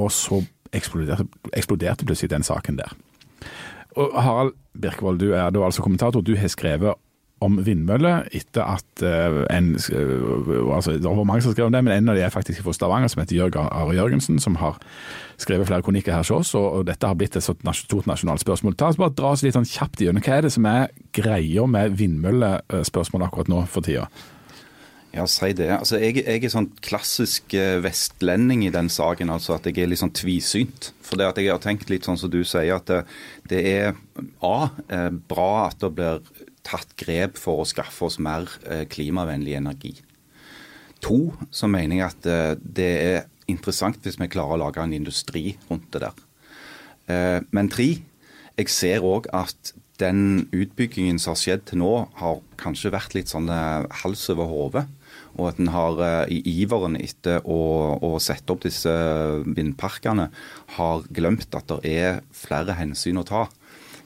og 0.00 0.10
så 0.14 0.42
eksploderte, 0.72 1.26
eksploderte 1.56 2.06
plutselig 2.08 2.32
den 2.32 2.46
saken 2.46 2.78
der. 2.80 2.94
Og 3.98 4.14
Harald 4.16 4.54
Birkevold, 4.78 5.20
du 5.20 5.34
er 5.36 5.50
da 5.52 5.64
altså 5.66 5.84
kommentator. 5.84 6.24
Du 6.24 6.34
har 6.38 6.52
skrevet 6.52 7.00
om 7.42 7.58
vindmøller 7.66 8.28
etter 8.34 8.64
at 8.76 9.02
eh, 9.04 9.38
en 9.52 9.74
eh, 9.76 10.74
altså 10.74 10.96
Det 10.96 11.04
var 11.04 11.28
mange 11.28 11.44
som 11.44 11.54
skrev 11.54 11.68
om 11.68 11.74
det, 11.74 11.82
men 11.84 11.94
en 11.96 12.12
av 12.12 12.18
de 12.18 12.24
er 12.24 12.34
faktisk 12.34 12.62
fra 12.64 12.74
Stavanger, 12.76 13.10
som 13.12 13.22
heter 13.22 13.36
Jørg 13.36 13.58
Are 13.60 13.94
Jørgensen, 13.96 14.40
som 14.42 14.56
har 14.62 14.78
skrevet 15.42 15.66
flere 15.66 15.82
kronikker 15.82 16.14
her 16.14 16.22
hos 16.22 16.30
oss, 16.30 16.54
og, 16.58 16.84
dette 16.86 17.06
har 17.06 17.18
blitt 17.18 17.36
et 17.36 17.44
stort 17.44 18.06
nasjonalt 18.08 18.42
spørsmål. 18.42 18.76
Ta 18.76 18.92
oss 18.92 19.00
bare 19.00 19.14
Dra 19.16 19.34
oss 19.34 19.42
litt 19.44 19.56
sånn 19.56 19.68
kjapt 19.68 20.00
gjennom. 20.00 20.22
Hva 20.24 20.38
er 20.38 20.46
det 20.46 20.54
som 20.54 20.66
er 20.68 20.92
greia 21.14 21.66
med 21.68 21.98
vindmøllespørsmålet 21.98 23.28
akkurat 23.28 23.50
nå 23.52 23.64
for 23.70 23.84
tida? 23.84 24.06
Ja, 25.12 25.26
si 25.28 25.50
det. 25.52 25.68
Altså, 25.74 25.98
jeg, 26.00 26.22
jeg 26.24 26.40
er 26.40 26.52
sånn 26.52 26.70
klassisk 26.80 27.52
eh, 27.58 27.76
vestlending 27.84 28.62
i 28.64 28.72
den 28.72 28.88
saken, 28.88 29.28
altså 29.34 29.58
at 29.58 29.66
jeg 29.68 29.82
er 29.82 29.90
litt 29.90 30.00
sånn 30.00 30.14
tvisynt. 30.16 30.88
For 31.04 31.20
det 31.20 31.26
at 31.28 31.40
jeg 31.42 31.52
har 31.52 31.60
tenkt 31.60 31.92
litt 31.92 32.08
sånn 32.08 32.16
som 32.16 32.32
du 32.32 32.40
sier, 32.48 32.78
at 32.78 32.88
det, 32.88 33.02
det 33.50 33.60
er 33.68 33.92
A, 34.40 34.70
eh, 34.88 35.10
bra 35.12 35.66
at 35.66 35.84
det 35.84 35.92
blir 35.98 36.24
tatt 36.66 36.94
grep 37.00 37.38
for 37.40 37.62
å 37.62 37.68
skaffe 37.68 38.06
oss 38.06 38.18
mer 38.22 38.48
eh, 38.66 38.84
klimavennlig 38.90 39.56
energi. 39.58 39.96
To, 41.02 41.32
så 41.50 41.68
mener 41.70 41.98
jeg 41.98 42.08
at 42.08 42.30
eh, 42.30 42.54
det 42.62 42.90
er 43.02 43.20
interessant 43.50 44.02
hvis 44.04 44.20
vi 44.20 44.30
klarer 44.30 44.56
å 44.56 44.62
lage 44.66 44.82
en 44.82 44.94
industri 44.94 45.56
rundt 45.68 45.90
det 45.94 46.04
der. 46.06 46.24
Eh, 47.10 47.38
Men 47.50 47.70
tre, 47.72 47.90
jeg 48.58 48.72
ser 48.72 49.06
òg 49.06 49.28
at 49.34 49.74
den 50.02 50.48
utbyggingen 50.54 51.18
som 51.22 51.34
har 51.34 51.40
skjedd 51.42 51.66
til 51.68 51.82
nå, 51.82 51.92
har 52.18 52.42
kanskje 52.58 52.90
vært 52.94 53.14
litt 53.14 53.30
sånn 53.30 53.50
hals 54.02 54.24
over 54.32 54.48
hode. 54.50 54.82
Og 55.38 55.46
at 55.48 55.60
en 55.62 55.70
har 55.72 56.00
i 56.32 56.40
iveren 56.50 56.96
etter 56.98 57.44
å, 57.48 57.60
å 58.02 58.10
sette 58.20 58.52
opp 58.52 58.64
disse 58.64 58.90
vindparkene, 59.46 60.26
har 60.76 61.06
glemt 61.14 61.54
at 61.54 61.70
det 61.70 61.92
er 61.92 62.18
flere 62.34 62.74
hensyn 62.80 63.20
å 63.20 63.24
ta. 63.28 63.44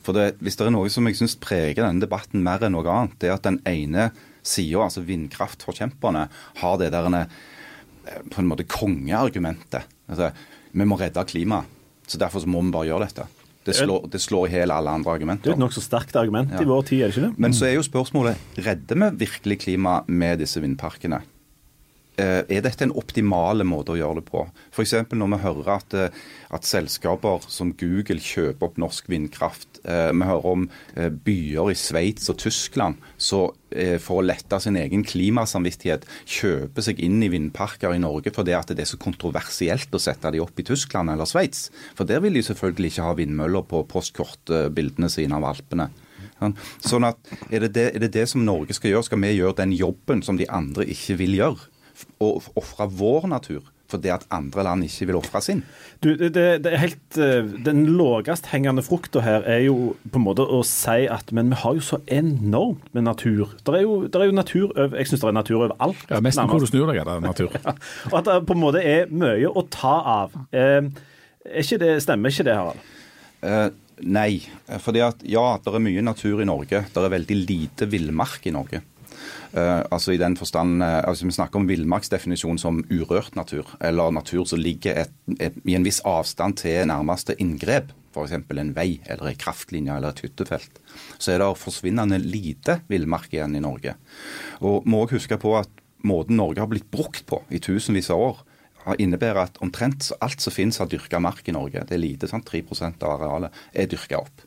For 0.07 0.15
det, 0.15 0.37
Hvis 0.39 0.55
det 0.59 0.69
er 0.69 0.75
noe 0.75 0.91
som 0.93 1.09
jeg 1.11 1.19
syns 1.19 1.35
preger 1.43 1.83
denne 1.83 2.05
debatten 2.05 2.45
mer 2.47 2.63
enn 2.63 2.77
noe 2.77 2.87
annet, 2.93 3.17
det 3.19 3.31
er 3.31 3.35
at 3.35 3.47
den 3.49 3.59
ene 3.67 4.11
sida, 4.47 4.85
altså 4.87 5.03
vindkraftforkjemperne, 5.03 6.29
har 6.63 6.77
det 6.79 6.93
der 6.95 7.09
eh, 7.19 8.21
på 8.31 8.39
en 8.43 8.47
måte 8.51 8.67
kongeargumentet. 8.71 9.89
Altså, 10.09 10.31
vi 10.77 10.87
må 10.87 10.99
redde 11.01 11.25
klimaet, 11.27 11.67
så 12.07 12.21
derfor 12.23 12.45
så 12.45 12.47
må 12.51 12.63
vi 12.63 12.71
bare 12.77 12.87
gjøre 12.93 13.09
dette. 13.09 13.27
Det 13.67 13.75
slår, 13.75 14.05
det 14.13 14.21
slår 14.23 14.47
i 14.47 14.53
hjel 14.61 14.71
alle 14.71 14.93
andre 14.95 15.03
Det 15.03 15.11
er 15.11 15.17
argumenter. 15.19 15.51
et 15.57 15.59
nokså 15.59 15.83
sterkt 15.83 16.15
argument 16.15 16.53
Ja. 16.55 16.61
i 16.63 16.65
vår 16.71 16.85
tid, 16.87 17.01
er 17.03 17.09
det 17.11 17.17
ikke 17.17 17.27
det? 17.31 17.39
Men 17.39 17.51
så 17.53 17.67
er 17.67 17.75
jo 17.75 17.83
spørsmålet 17.83 18.37
redder 18.63 18.95
vi 19.11 19.27
virkelig 19.27 19.59
klimaet 19.59 20.07
med 20.09 20.39
disse 20.39 20.61
vindparkene. 20.63 21.19
Eh, 22.17 22.43
Er 22.49 22.63
dette 22.65 22.87
en 22.87 22.95
optimal 22.97 23.61
måte 23.69 23.93
å 23.93 23.99
gjøre 23.99 24.23
det 24.23 24.31
på? 24.31 24.47
F.eks. 24.73 24.95
når 25.13 25.33
vi 25.35 25.39
hører 25.43 25.69
at, 25.75 25.95
eh, 25.95 26.23
at 26.57 26.65
selskaper 26.65 27.45
som 27.45 27.75
Google 27.77 28.23
kjøper 28.25 28.71
opp 28.71 28.79
norsk 28.81 29.11
vindkraft. 29.13 29.83
Eh, 29.85 30.13
Vi 30.17 30.25
hører 30.25 30.47
om 30.47 30.71
byer 30.97 31.71
i 31.71 31.75
Sveits 31.77 32.31
og 32.31 32.39
Tyskland 32.39 32.97
som 33.19 33.53
for 34.01 34.23
å 34.23 34.25
lette 34.25 34.57
sin 34.63 34.77
egen 34.79 35.03
klimasamvittighet 35.05 36.07
kjøper 36.25 36.83
seg 36.83 37.01
inn 37.03 37.19
i 37.21 37.29
vindparker 37.29 37.93
i 37.93 37.99
Norge 37.99 38.31
fordi 38.33 38.55
det 38.73 38.79
er 38.79 38.89
så 38.89 38.97
kontroversielt 38.97 39.91
å 39.91 40.01
sette 40.01 40.31
de 40.33 40.41
opp 40.41 40.59
i 40.59 40.63
Tyskland 40.63 41.11
eller 41.11 41.27
Sveits. 41.27 41.71
For 41.95 42.07
der 42.07 42.21
vil 42.21 42.33
de 42.39 42.43
selvfølgelig 42.47 42.95
ikke 42.95 43.03
ha 43.03 43.13
vindmøller 43.19 43.67
på 43.67 43.83
postkortbildene 43.91 45.11
sine 45.11 45.37
av 45.37 45.45
Alpene. 45.51 45.91
Sånn 46.41 46.57
Sånn 46.81 47.05
at 47.05 47.19
er 47.51 47.67
det 47.67 47.73
det, 47.75 47.87
er 47.97 47.99
det 48.07 48.13
det 48.13 48.29
som 48.29 48.45
Norge 48.45 48.73
skal 48.73 48.93
gjøre? 48.93 49.05
Skal 49.11 49.21
vi 49.21 49.35
gjøre 49.37 49.57
den 49.57 49.73
jobben 49.73 50.23
som 50.23 50.39
de 50.39 50.49
andre 50.49 50.87
ikke 50.87 51.19
vil 51.19 51.37
gjøre? 51.37 51.69
Og 52.21 52.45
ofre 52.59 52.91
vår 52.91 53.31
natur 53.33 53.73
fordi 53.91 54.11
at 54.11 54.27
andre 54.35 54.65
land 54.67 54.85
ikke 54.87 55.07
vil 55.11 55.19
ofre 55.21 55.41
sin? 55.45 55.63
Du, 56.03 56.09
det, 56.19 56.33
det 56.35 56.47
det 56.65 56.73
er 56.73 56.81
helt, 56.83 57.19
eh, 57.23 57.47
Den 57.67 57.85
lavest 57.99 58.49
hengende 58.51 58.83
frukta 58.83 59.23
her 59.25 59.47
er 59.47 59.63
jo 59.67 59.95
på 60.11 60.19
en 60.21 60.25
måte 60.27 60.43
å 60.43 60.63
si 60.67 61.07
at 61.11 61.31
men 61.37 61.53
vi 61.53 61.61
har 61.63 61.77
jo 61.79 61.85
så 61.85 62.01
enormt 62.11 62.89
med 62.97 63.07
natur. 63.07 63.55
Det 63.63 63.79
er 63.79 63.85
jo, 63.87 63.97
der 64.11 64.25
er 64.25 64.31
jo 64.31 64.37
natur 64.37 64.67
over, 64.75 64.97
Jeg 64.99 65.11
syns 65.11 65.23
det 65.23 65.31
er 65.31 65.39
natur 65.39 65.61
overalt. 65.61 66.05
Ja, 66.11 66.21
Nesten 66.21 66.51
hvor 66.51 66.63
du 66.63 66.67
snur 66.67 66.91
deg, 66.91 67.01
er 67.03 67.11
det 67.13 67.21
natur. 67.23 67.55
Og 68.11 68.19
at 68.21 68.29
det 68.29 68.41
på 68.49 68.57
en 68.57 68.63
måte 68.63 68.83
er 68.83 69.07
mye 69.11 69.51
å 69.51 69.67
ta 69.71 69.97
av. 70.19 70.37
Eh, 70.51 70.91
er 71.47 71.63
ikke 71.63 71.81
det, 71.83 71.97
stemmer 72.03 72.35
ikke 72.35 72.47
det, 72.49 72.59
Harald? 72.59 72.93
Eh, 73.47 73.69
nei. 74.03 74.31
Fordi 74.83 75.03
at 75.07 75.23
ja, 75.23 75.47
det 75.63 75.73
er 75.73 75.87
mye 75.87 76.05
natur 76.05 76.43
i 76.43 76.49
Norge. 76.49 76.83
Det 76.91 77.03
er 77.03 77.17
veldig 77.17 77.39
lite 77.45 77.87
villmark 77.91 78.51
i 78.51 78.55
Norge. 78.55 78.83
Eh, 79.57 79.83
altså 79.91 80.13
i 80.13 80.21
den 80.21 80.37
forstand, 80.37 80.83
eh, 80.83 81.01
altså 81.09 81.27
Vi 81.27 81.33
snakker 81.33 81.61
om 81.61 81.69
villmarksdefinisjon 81.69 82.59
som 82.59 82.83
urørt 82.91 83.37
natur, 83.37 83.65
eller 83.81 84.13
natur 84.13 84.45
som 84.45 84.61
ligger 84.61 85.07
et, 85.07 85.15
et, 85.41 85.55
i 85.65 85.77
en 85.79 85.87
viss 85.87 86.03
avstand 86.05 86.59
til 86.61 86.85
nærmeste 86.89 87.39
inngrep. 87.41 87.95
F.eks. 88.13 88.33
en 88.33 88.75
vei 88.77 89.01
eller 89.05 89.29
en 89.29 89.37
kraftlinje 89.37 89.97
eller 89.97 90.13
et 90.13 90.21
hyttefelt. 90.25 90.81
Så 91.19 91.33
er 91.33 91.41
det 91.41 91.51
forsvinnende 91.61 92.19
lite 92.21 92.81
villmark 92.89 93.33
igjen 93.33 93.57
i 93.57 93.61
Norge. 93.61 93.97
Og 94.61 94.87
må 94.89 95.03
også 95.05 95.19
huske 95.19 95.37
på 95.41 95.53
at 95.59 95.69
måten 96.05 96.37
Norge 96.37 96.61
har 96.61 96.71
blitt 96.71 96.91
brukt 96.91 97.27
på 97.29 97.43
i 97.53 97.61
tusenvis 97.61 98.09
av 98.11 98.21
år, 98.21 98.45
innebærer 99.03 99.43
at 99.43 99.59
omtrent 99.65 100.13
alt 100.23 100.41
som 100.41 100.55
finnes 100.55 100.79
av 100.81 100.89
dyrka 100.89 101.19
mark 101.21 101.49
i 101.49 101.53
Norge, 101.53 101.83
det 101.89 101.97
er 101.97 102.01
lite, 102.01 102.29
sant? 102.31 102.47
3 102.47 102.63
av 103.03 103.17
arealet, 103.17 103.53
er 103.75 103.89
dyrka 103.91 104.21
opp. 104.21 104.45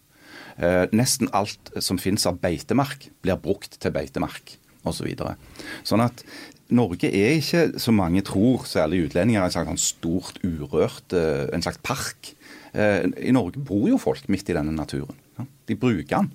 Eh, 0.57 0.85
nesten 0.95 1.29
alt 1.35 1.73
som 1.83 1.99
finnes 1.99 2.25
av 2.25 2.39
beitemark, 2.39 3.09
blir 3.21 3.37
brukt 3.43 3.77
til 3.77 3.93
beitemark 3.93 4.55
osv. 4.83 4.99
Så 4.99 5.07
videre. 5.07 5.35
sånn 5.83 6.03
at 6.03 6.23
Norge 6.69 7.09
er 7.09 7.39
ikke, 7.39 7.63
som 7.81 7.97
mange 7.97 8.21
tror, 8.25 8.65
særlig 8.69 9.07
utlendinger, 9.07 9.41
en 9.41 9.53
slags 9.53 9.71
sånn 9.71 9.81
stort 9.81 10.37
urørt 10.45 11.15
eh, 11.17 11.47
en 11.55 11.63
slags 11.65 11.81
park. 11.81 12.33
Eh, 12.77 13.07
I 13.25 13.33
Norge 13.33 13.61
bor 13.65 13.87
jo 13.89 13.97
folk 14.01 14.27
midt 14.29 14.51
i 14.51 14.57
denne 14.57 14.75
naturen. 14.75 15.17
De 15.65 15.77
bruker 15.79 16.19
den. 16.19 16.29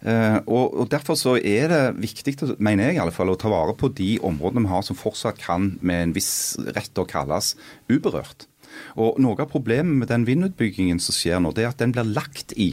Eh, 0.00 0.38
og, 0.48 0.86
Derfor 0.92 1.18
så 1.20 1.34
er 1.36 1.68
det 1.72 1.82
viktig, 2.00 2.38
mener 2.56 2.88
jeg 2.88 2.96
i 2.96 3.02
alle 3.02 3.12
fall, 3.12 3.32
å 3.32 3.40
ta 3.40 3.52
vare 3.52 3.74
på 3.76 3.90
de 3.92 4.14
områdene 4.24 4.64
vi 4.64 4.72
har 4.72 4.86
som 4.86 4.96
fortsatt 4.96 5.42
kan 5.42 5.74
med 5.84 6.06
en 6.06 6.14
viss 6.16 6.56
rett 6.72 6.96
å 7.00 7.04
kalles 7.08 7.52
uberørt. 7.92 8.48
Og 8.96 9.20
Noe 9.20 9.36
av 9.44 9.50
problemet 9.52 9.92
med 9.92 10.08
den 10.08 10.24
vindutbyggingen 10.24 11.02
som 11.04 11.16
skjer 11.16 11.42
nå, 11.42 11.52
det 11.52 11.66
er 11.66 11.74
at 11.74 11.82
den 11.82 11.92
blir 11.92 12.08
lagt 12.08 12.56
i 12.56 12.72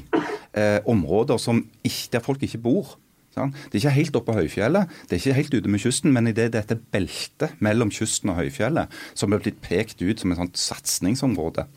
områder 0.88 1.38
som 1.38 1.60
ikke, 1.86 2.16
der 2.16 2.24
folk 2.24 2.42
ikke 2.48 2.62
bor. 2.64 2.96
Sant? 3.38 3.60
Det 3.68 3.78
er 3.78 3.84
ikke 3.84 3.96
helt 3.98 4.20
oppe 4.20 4.32
på 4.32 4.38
høyfjellet, 4.42 4.96
det 5.08 5.18
er 5.18 5.22
ikke 5.22 5.38
helt 5.38 5.58
ute 5.58 5.74
med 5.74 5.84
kysten, 5.84 6.14
men 6.16 6.32
i 6.32 6.36
det 6.38 6.50
dette 6.56 6.80
beltet 6.94 7.62
mellom 7.64 7.92
kysten 7.94 8.34
og 8.34 8.42
høyfjellet, 8.42 8.98
som 9.18 9.34
er 9.34 9.44
blitt 9.44 9.62
pekt 9.64 10.02
ut 10.04 10.24
som 10.24 10.34
et 10.34 10.42
sånt 10.42 10.60
satsingsområde. 10.62 11.68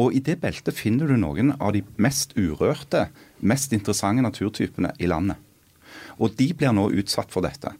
Og 0.00 0.16
i 0.16 0.24
det 0.24 0.40
beltet 0.42 0.76
finner 0.76 1.10
du 1.10 1.18
noen 1.20 1.54
av 1.58 1.74
de 1.76 1.84
mest 2.00 2.34
urørte, 2.38 3.08
mest 3.40 3.72
interessante 3.76 4.24
naturtypene 4.24 4.94
i 5.00 5.08
landet. 5.10 5.38
Og 6.20 6.34
de 6.36 6.50
blir 6.56 6.72
nå 6.76 6.90
utsatt 7.00 7.30
for 7.32 7.44
dette. 7.44 7.72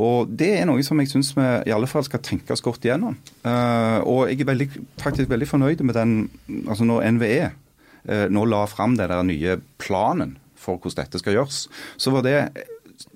Og 0.00 0.30
det 0.32 0.50
er 0.58 0.68
noe 0.68 0.82
som 0.86 1.00
jeg 1.00 1.10
syns 1.10 1.34
vi 1.36 1.44
i 1.68 1.74
alle 1.74 1.88
fall 1.90 2.04
skal 2.06 2.22
tenke 2.24 2.54
oss 2.54 2.64
godt 2.64 2.86
igjennom. 2.86 3.18
Eh, 3.44 3.98
og 4.00 4.30
jeg 4.30 4.40
er 4.40 4.48
veldig, 4.48 4.68
faktisk 5.00 5.30
veldig 5.30 5.50
fornøyd 5.50 5.84
med 5.84 5.98
den 5.98 6.14
Altså 6.64 6.86
når 6.88 7.04
NVE 7.18 7.42
eh, 7.44 8.26
nå 8.32 8.44
la 8.48 8.64
fram 8.70 8.96
den 8.98 9.28
nye 9.28 9.58
planen 9.78 10.38
for 10.56 10.80
hvordan 10.80 11.04
dette 11.04 11.20
skal 11.20 11.36
gjøres, 11.36 11.66
så 12.00 12.12
var 12.14 12.24
det 12.24 12.38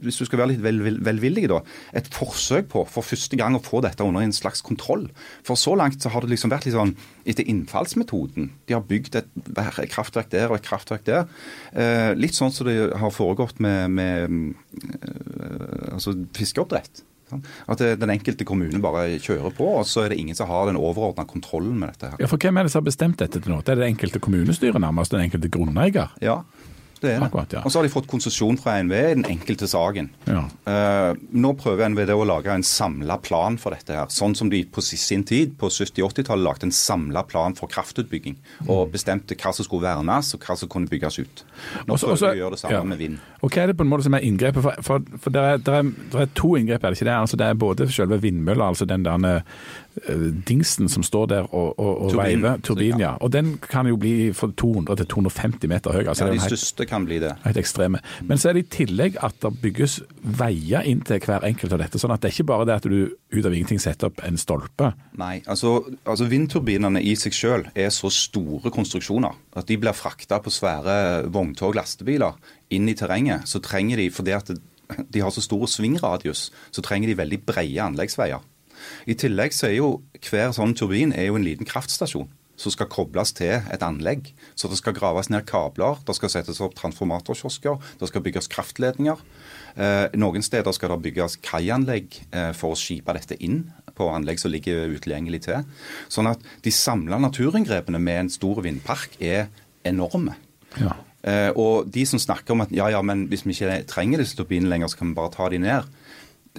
hvis 0.02 0.18
du 0.18 0.24
skal 0.26 0.40
være 0.40 0.50
litt 0.52 0.62
vel, 0.64 0.80
vel, 0.82 0.96
velvillig, 1.06 1.46
da, 1.50 1.60
et 1.96 2.08
forsøk 2.14 2.68
på 2.72 2.82
for 2.90 3.06
første 3.06 3.38
gang 3.38 3.54
å 3.56 3.62
få 3.62 3.80
dette 3.84 4.02
under 4.04 4.24
en 4.26 4.32
slags 4.34 4.60
kontroll. 4.66 5.06
For 5.46 5.54
så 5.58 5.76
langt 5.78 6.02
så 6.02 6.10
har 6.12 6.24
det 6.26 6.30
liksom 6.32 6.50
vært 6.50 6.66
litt 6.66 6.74
sånn 6.76 6.96
etter 7.28 7.46
innfallsmetoden. 7.48 8.50
De 8.66 8.74
har 8.74 8.82
bygd 8.88 9.20
et 9.22 9.28
vær- 9.54 9.78
kraftverk 9.92 10.30
der 10.34 10.50
og 10.50 10.58
et 10.58 10.66
kraftverk 10.66 11.04
der. 11.06 11.28
Eh, 11.72 12.12
litt 12.18 12.34
sånn 12.34 12.50
som 12.52 12.66
det 12.66 12.78
har 12.98 13.10
foregått 13.14 13.60
med, 13.60 13.90
med 13.90 14.54
eh, 15.02 15.92
altså 15.94 16.14
fiskeoppdrett. 16.36 17.04
At 17.68 17.82
den 18.00 18.08
enkelte 18.08 18.46
kommune 18.48 18.78
bare 18.80 19.18
kjører 19.20 19.52
på, 19.52 19.66
og 19.82 19.84
så 19.84 20.06
er 20.06 20.14
det 20.14 20.16
ingen 20.22 20.36
som 20.38 20.48
har 20.48 20.70
den 20.70 20.78
overordna 20.80 21.26
kontrollen 21.28 21.74
med 21.76 21.90
dette. 21.92 22.08
her. 22.14 22.22
Ja, 22.24 22.28
for 22.30 22.40
Hvem 22.40 22.56
er 22.56 22.64
det 22.64 22.72
som 22.72 22.80
har 22.80 22.86
bestemt 22.88 23.18
dette 23.20 23.42
til 23.44 23.52
nå? 23.52 23.58
Det 23.66 23.74
er 23.74 23.82
det 23.82 23.88
enkelte 23.90 24.22
kommunestyret, 24.24 24.80
nærmest 24.80 25.12
den 25.12 25.26
enkelte 25.26 25.50
grunneier? 25.52 26.08
Ja, 26.24 26.38
det 27.02 27.10
er 27.14 27.20
det. 27.20 27.26
Akkurat, 27.28 27.52
ja. 27.52 27.62
Og 27.64 27.70
så 27.72 27.78
har 27.80 27.86
de 27.86 27.92
fått 27.92 28.06
konsesjon 28.10 28.58
fra 28.60 28.76
NVE 28.82 29.02
i 29.10 29.14
den 29.14 29.24
enkelte 29.30 29.68
saken. 29.70 30.10
Ja. 30.26 30.44
Uh, 30.68 31.18
nå 31.32 31.52
prøver 31.60 31.88
NVD 31.92 32.10
å 32.14 32.26
lage 32.28 32.52
en 32.54 32.62
samla 32.66 33.18
plan 33.22 33.58
for 33.58 33.70
dette. 33.76 33.94
her, 33.94 34.06
Sånn 34.12 34.34
som 34.36 34.50
de 34.50 34.64
på 34.64 34.82
sin 34.82 35.24
tid, 35.24 35.56
på 35.58 35.70
70-80-tallet, 35.70 36.44
lagde 36.44 36.68
en 36.68 36.74
samla 36.74 37.22
plan 37.28 37.54
for 37.58 37.68
kraftutbygging. 37.68 38.36
Og 38.68 38.90
bestemte 38.92 39.36
hva 39.38 39.52
som 39.54 39.64
skulle 39.66 39.86
vernes, 39.88 40.34
og 40.34 40.40
hva 40.46 40.56
som 40.58 40.68
kunne 40.68 40.88
bygges 40.90 41.18
ut. 41.22 41.44
Nå 41.86 41.94
Også- 41.94 42.06
prøver 42.06 42.16
også- 42.16 42.32
de 42.32 42.38
å 42.38 42.42
gjøre 42.44 42.50
det 42.56 42.60
samme 42.64 42.72
ja. 42.72 42.82
med 42.82 42.98
vind. 42.98 43.18
Og 43.42 43.50
hva 43.50 43.62
er 43.62 43.66
det 43.68 43.76
på 43.78 43.84
en 43.86 43.90
måte 43.90 44.02
som 44.02 44.14
er 44.14 44.20
inngrepet? 44.26 44.62
For, 44.62 44.74
for, 44.82 45.02
for 45.18 45.30
det, 45.30 45.42
er, 45.42 45.56
det, 45.58 45.74
er, 45.74 45.82
det 46.12 46.20
er 46.20 46.32
to 46.34 46.54
inngrep, 46.56 46.82
er 46.84 46.90
det 46.90 46.98
ikke 46.98 47.10
det? 47.10 47.16
Altså, 47.20 47.36
det 47.36 47.46
er 47.46 47.54
både 47.54 47.88
selve 47.92 48.20
vindmølla, 48.20 48.68
altså 48.72 48.84
den 48.88 49.04
der 49.06 49.26
eh, 49.28 49.42
dingsen 50.48 50.88
som 50.88 51.02
står 51.02 51.26
der 51.26 51.46
og, 51.54 51.78
og, 51.78 52.02
og 52.02 52.10
Turbin. 52.12 52.42
veiver, 52.42 52.56
turbin, 52.62 52.98
ja. 53.00 53.14
Og 53.20 53.32
den 53.32 53.58
kan 53.62 53.86
jo 53.86 53.96
bli 53.96 54.32
fra 54.32 54.50
200 54.56 54.96
til 54.96 55.06
250 55.06 55.68
meter 55.68 55.92
høy. 55.92 56.04
Altså, 56.08 56.26
Ja, 56.26 56.32
de 56.32 56.38
er 56.38 56.56
kan 56.88 57.06
bli 57.06 57.20
det. 57.22 57.34
helt 57.44 57.60
ekstreme. 57.60 58.00
Men 58.26 58.40
så 58.40 58.50
er 58.50 58.58
det 58.58 58.64
i 58.66 58.70
tillegg 58.78 59.18
at 59.24 59.38
det 59.42 59.52
bygges 59.62 59.98
veier 60.38 60.86
inn 60.88 61.02
til 61.06 61.20
hver 61.24 61.46
enkelt 61.46 61.74
av 61.76 61.82
dette. 61.82 62.00
Sånn 62.00 62.14
at 62.14 62.22
det 62.22 62.30
er 62.30 62.36
ikke 62.36 62.48
bare 62.50 62.68
det 62.68 62.78
at 62.78 62.88
du 62.88 62.98
ut 63.08 63.44
av 63.44 63.52
ingenting 63.54 63.80
setter 63.82 64.10
opp 64.10 64.22
en 64.26 64.40
stolpe. 64.40 64.92
Nei, 65.20 65.38
altså, 65.46 65.78
altså 66.04 66.28
vindturbinene 66.30 67.02
i 67.04 67.14
seg 67.18 67.36
selv 67.36 67.70
er 67.78 67.92
så 67.94 68.10
store 68.12 68.72
konstruksjoner 68.74 69.36
at 69.58 69.68
de 69.68 69.78
blir 69.80 69.96
frakta 69.96 70.40
på 70.42 70.52
svære 70.52 71.28
vogntog, 71.34 71.76
lastebiler, 71.78 72.38
inn 72.74 72.88
i 72.88 72.96
terrenget. 72.98 73.48
Så 73.48 73.62
trenger 73.64 74.00
de, 74.00 74.10
fordi 74.14 74.36
at 74.36 74.52
de 74.52 75.20
har 75.20 75.32
så 75.34 75.44
stor 75.44 75.66
svingradius, 75.68 76.48
så 76.72 76.84
trenger 76.84 77.12
de 77.12 77.20
veldig 77.20 77.42
brede 77.48 77.84
anleggsveier. 77.84 78.44
I 79.10 79.16
tillegg 79.18 79.54
så 79.56 79.68
er 79.68 79.78
jo 79.80 79.88
hver 80.30 80.52
sånn 80.54 80.76
turbin 80.78 81.12
er 81.12 81.28
jo 81.28 81.38
en 81.38 81.46
liten 81.46 81.68
kraftstasjon 81.68 82.28
som 82.58 82.74
skal 82.74 82.90
kobles 82.90 83.32
til 83.38 83.62
et 83.70 83.84
anlegg. 83.86 84.32
Så 84.58 84.70
det 84.70 84.80
skal 84.80 84.96
graves 84.96 85.30
ned 85.30 85.46
kabler, 85.48 86.00
det 86.06 86.16
skal 86.18 86.32
settes 86.32 86.60
opp 86.64 86.76
transformatorkiosker, 86.78 87.78
det 88.00 88.10
skal 88.10 88.24
bygges 88.24 88.50
kraftledninger. 88.52 89.22
Eh, 89.78 90.06
noen 90.18 90.44
steder 90.44 90.74
skal 90.74 90.94
det 90.94 91.02
bygges 91.06 91.38
kaianlegg 91.46 92.20
eh, 92.32 92.52
for 92.58 92.74
å 92.74 92.78
skipe 92.78 93.14
dette 93.16 93.38
inn 93.38 93.68
på 93.98 94.10
anlegg 94.14 94.40
som 94.42 94.52
ligger 94.52 94.90
utilgjengelig 94.94 95.44
til. 95.48 95.66
Sånn 96.10 96.30
at 96.30 96.42
de 96.64 96.74
samla 96.74 97.20
naturinngrepene 97.22 98.00
med 98.02 98.24
en 98.24 98.32
stor 98.32 98.62
vindpark 98.66 99.18
er 99.22 99.46
enorme. 99.86 100.36
Ja. 100.78 100.96
Eh, 101.26 101.50
og 101.58 101.88
de 101.94 102.04
som 102.06 102.20
snakker 102.22 102.54
om 102.54 102.62
at 102.66 102.74
ja, 102.74 102.88
ja, 102.94 103.02
men 103.02 103.26
hvis 103.30 103.44
vi 103.46 103.54
ikke 103.56 103.82
trenger 103.90 104.22
disse 104.22 104.38
turbinene 104.38 104.70
lenger, 104.70 104.92
så 104.92 105.00
kan 105.00 105.10
vi 105.10 105.18
bare 105.18 105.34
ta 105.34 105.48
de 105.50 105.62
ned. 105.62 105.88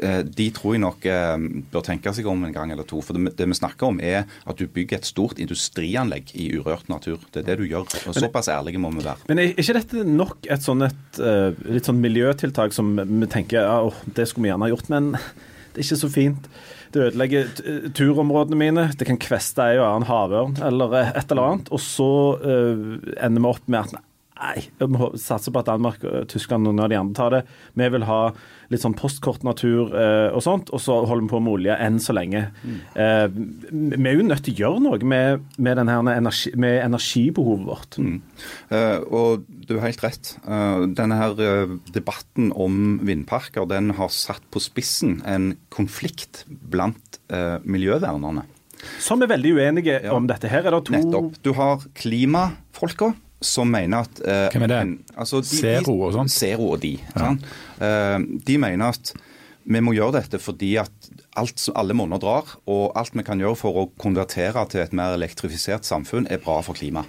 Eh, 0.04 0.22
De 0.24 0.48
tror 0.56 0.76
jeg 0.76 0.84
nok 0.84 1.06
eh, 1.10 1.36
bør 1.72 1.86
tenke 1.86 2.14
seg 2.16 2.28
om 2.30 2.44
en 2.48 2.56
gang 2.56 2.74
eller 2.74 2.88
to. 2.88 3.02
For 3.06 3.18
det, 3.18 3.48
vi 3.50 3.58
snakker 3.58 3.92
om 3.92 4.02
er 4.04 4.26
at 4.50 4.60
du 4.60 4.66
bygger 4.68 5.00
et 5.00 5.10
stort 5.10 5.42
industrianlegg 5.42 6.34
i 6.40 6.50
urørt 6.58 6.90
natur. 6.92 7.22
Det 7.30 7.44
er 7.44 7.52
det 7.52 7.60
du 7.62 7.68
gjør. 7.68 7.88
Og 8.10 8.18
Såpass 8.18 8.52
ærlige 8.52 8.82
må 8.82 8.92
vi 8.96 9.06
være. 9.06 9.30
Men 9.30 9.44
er 9.44 9.54
ikke 9.56 9.78
dette 9.80 10.08
nok 10.08 10.50
et 10.50 10.66
sånn 10.66 10.88
et, 10.88 11.22
eh, 11.22 11.52
litt 11.70 11.90
sånn 11.90 12.02
miljøtiltak 12.04 12.76
som 12.76 12.96
vi 12.98 13.32
tenker 13.32 13.64
ja, 13.64 13.80
det 14.16 14.28
skulle 14.30 14.48
vi 14.48 14.54
gjerne 14.54 14.68
ha 14.68 14.74
gjort, 14.74 14.92
men 14.94 15.14
det 15.74 15.82
er 15.82 15.88
ikke 15.88 16.04
så 16.04 16.12
fint. 16.12 16.52
Det 16.90 17.04
ødelegger 17.12 17.92
turområdene 17.94 18.58
mine. 18.58 18.88
Det 18.98 19.06
kan 19.06 19.20
kveste 19.22 19.62
ei 19.62 19.78
og 19.78 19.86
annen 19.86 20.10
havørn 20.10 20.56
eller 20.66 20.96
et 21.04 21.30
eller 21.30 21.52
annet. 21.52 21.70
Og 21.70 21.82
så 21.84 22.08
uh, 22.42 22.96
ender 23.22 23.44
vi 23.44 23.52
opp 23.52 23.68
med 23.70 23.84
at 23.84 24.09
nei, 24.40 24.62
vi 24.80 24.88
må 24.92 25.10
satse 25.20 25.52
på 25.52 25.60
at 25.62 25.68
Danmark, 25.68 26.04
og 26.08 26.28
Tyskland 26.32 26.68
og 26.68 26.74
noen 26.74 26.86
av 26.86 26.90
de 26.94 26.98
andre 27.00 27.16
tar 27.18 27.34
det. 27.36 27.42
Vi 27.80 27.88
vil 27.94 28.06
ha 28.08 28.20
litt 28.70 28.84
sånn 28.84 28.94
postkortnatur 28.98 29.94
eh, 29.98 30.30
og 30.36 30.44
sånt, 30.46 30.70
og 30.76 30.82
så 30.84 31.00
holder 31.10 31.26
vi 31.26 31.32
på 31.34 31.40
med 31.44 31.54
olje 31.58 31.78
enn 31.82 31.98
så 32.04 32.14
lenge. 32.16 32.44
Eh, 32.96 33.26
vi 33.34 34.00
er 34.10 34.16
jo 34.20 34.28
nødt 34.28 34.44
til 34.46 34.54
å 34.56 34.60
gjøre 34.64 34.84
noe 34.86 35.00
med, 35.10 35.46
med, 35.58 35.82
energi, 35.84 36.54
med 36.56 36.78
energibehovet 36.86 37.66
vårt. 37.68 37.98
Eh, 38.70 39.00
og 39.10 39.48
du 39.50 39.76
har 39.80 39.88
helt 39.90 40.04
rett. 40.06 40.34
Eh, 40.46 40.86
denne 41.00 41.18
her 41.20 41.42
eh, 41.44 41.76
debatten 41.96 42.54
om 42.56 43.00
vindparker 43.06 43.68
den 43.70 43.92
har 44.00 44.14
satt 44.14 44.46
på 44.54 44.62
spissen 44.64 45.20
en 45.28 45.52
konflikt 45.74 46.46
blant 46.48 47.20
eh, 47.34 47.58
miljøvernerne. 47.66 48.46
Som 49.04 49.20
er 49.26 49.28
veldig 49.34 49.58
uenige 49.58 49.98
Ja. 50.06 50.14
om 50.16 50.28
dette 50.30 50.48
her. 50.48 50.64
Er 50.64 50.72
det 50.78 50.86
to 50.88 50.94
Nettopp. 50.96 51.34
Du 51.44 51.52
har 51.58 51.82
klimafolka 52.00 53.12
som 53.42 53.70
mener 53.72 54.04
at 54.04 54.20
uh, 54.26 54.50
Hvem 54.52 54.64
er 54.64 54.68
det? 54.72 54.78
en- 54.84 55.04
altså 55.16 55.40
de- 55.42 55.48
Zero 55.62 55.94
og 56.08 56.14
sånn? 56.14 56.30
Zero 56.30 56.72
og 56.74 56.82
de. 56.84 56.98
sant? 57.16 57.44
Uh, 57.80 58.20
de 58.46 58.58
mener 58.60 58.90
at 58.96 59.14
vi 59.70 59.80
må 59.86 59.94
gjøre 59.94 60.18
dette 60.22 60.40
fordi 60.42 60.74
at 60.82 60.90
alt, 61.38 61.62
alle 61.78 61.94
monner 61.94 62.18
drar, 62.20 62.56
og 62.68 62.92
alt 62.98 63.14
vi 63.16 63.24
kan 63.24 63.40
gjøre 63.40 63.56
for 63.60 63.76
å 63.78 63.90
konvertere 64.02 64.64
til 64.72 64.82
et 64.82 64.94
mer 64.98 65.14
elektrifisert 65.16 65.86
samfunn, 65.86 66.26
er 66.32 66.42
bra 66.44 66.60
for 66.66 66.74
klimaet. 66.76 67.06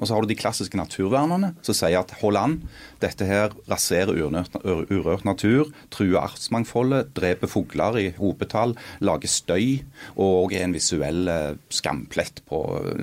Og 0.00 0.08
så 0.08 0.16
har 0.16 0.24
du 0.24 0.30
de 0.30 0.38
klassiske 0.38 0.78
naturvernerne 0.80 1.52
som 1.66 1.76
sier 1.76 2.00
at 2.00 2.14
hold 2.22 2.38
an, 2.40 2.56
dette 3.02 3.26
her 3.28 3.52
raserer 3.70 4.16
urørt, 4.16 5.26
natur, 5.28 5.68
truer 5.92 6.22
artsmangfoldet, 6.22 7.12
dreper 7.16 7.50
fugler 7.50 8.00
i 8.00 8.06
hopetall, 8.16 8.74
lager 9.04 9.30
støy 9.30 9.82
og 10.16 10.56
er 10.56 10.64
en 10.64 10.76
visuell 10.76 11.28
eh, 11.30 11.60
skamplett 11.72 12.42
på 12.48 12.62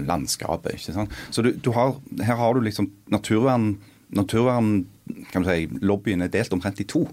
landskapet. 0.10 0.80
ikke 0.80 0.98
sant? 0.98 1.22
Så 1.30 1.46
du, 1.46 1.54
du 1.54 1.72
har, 1.78 1.96
her 2.24 2.42
har 2.42 2.58
du 2.58 2.66
liksom 2.66 2.90
naturvern, 3.14 3.76
naturvern 4.10 4.74
kan 5.32 5.46
du 5.46 5.50
si, 5.50 5.70
Lobbyen 5.86 6.26
er 6.26 6.34
delt 6.34 6.54
omtrent 6.56 6.82
i 6.84 6.90
to. 6.90 7.06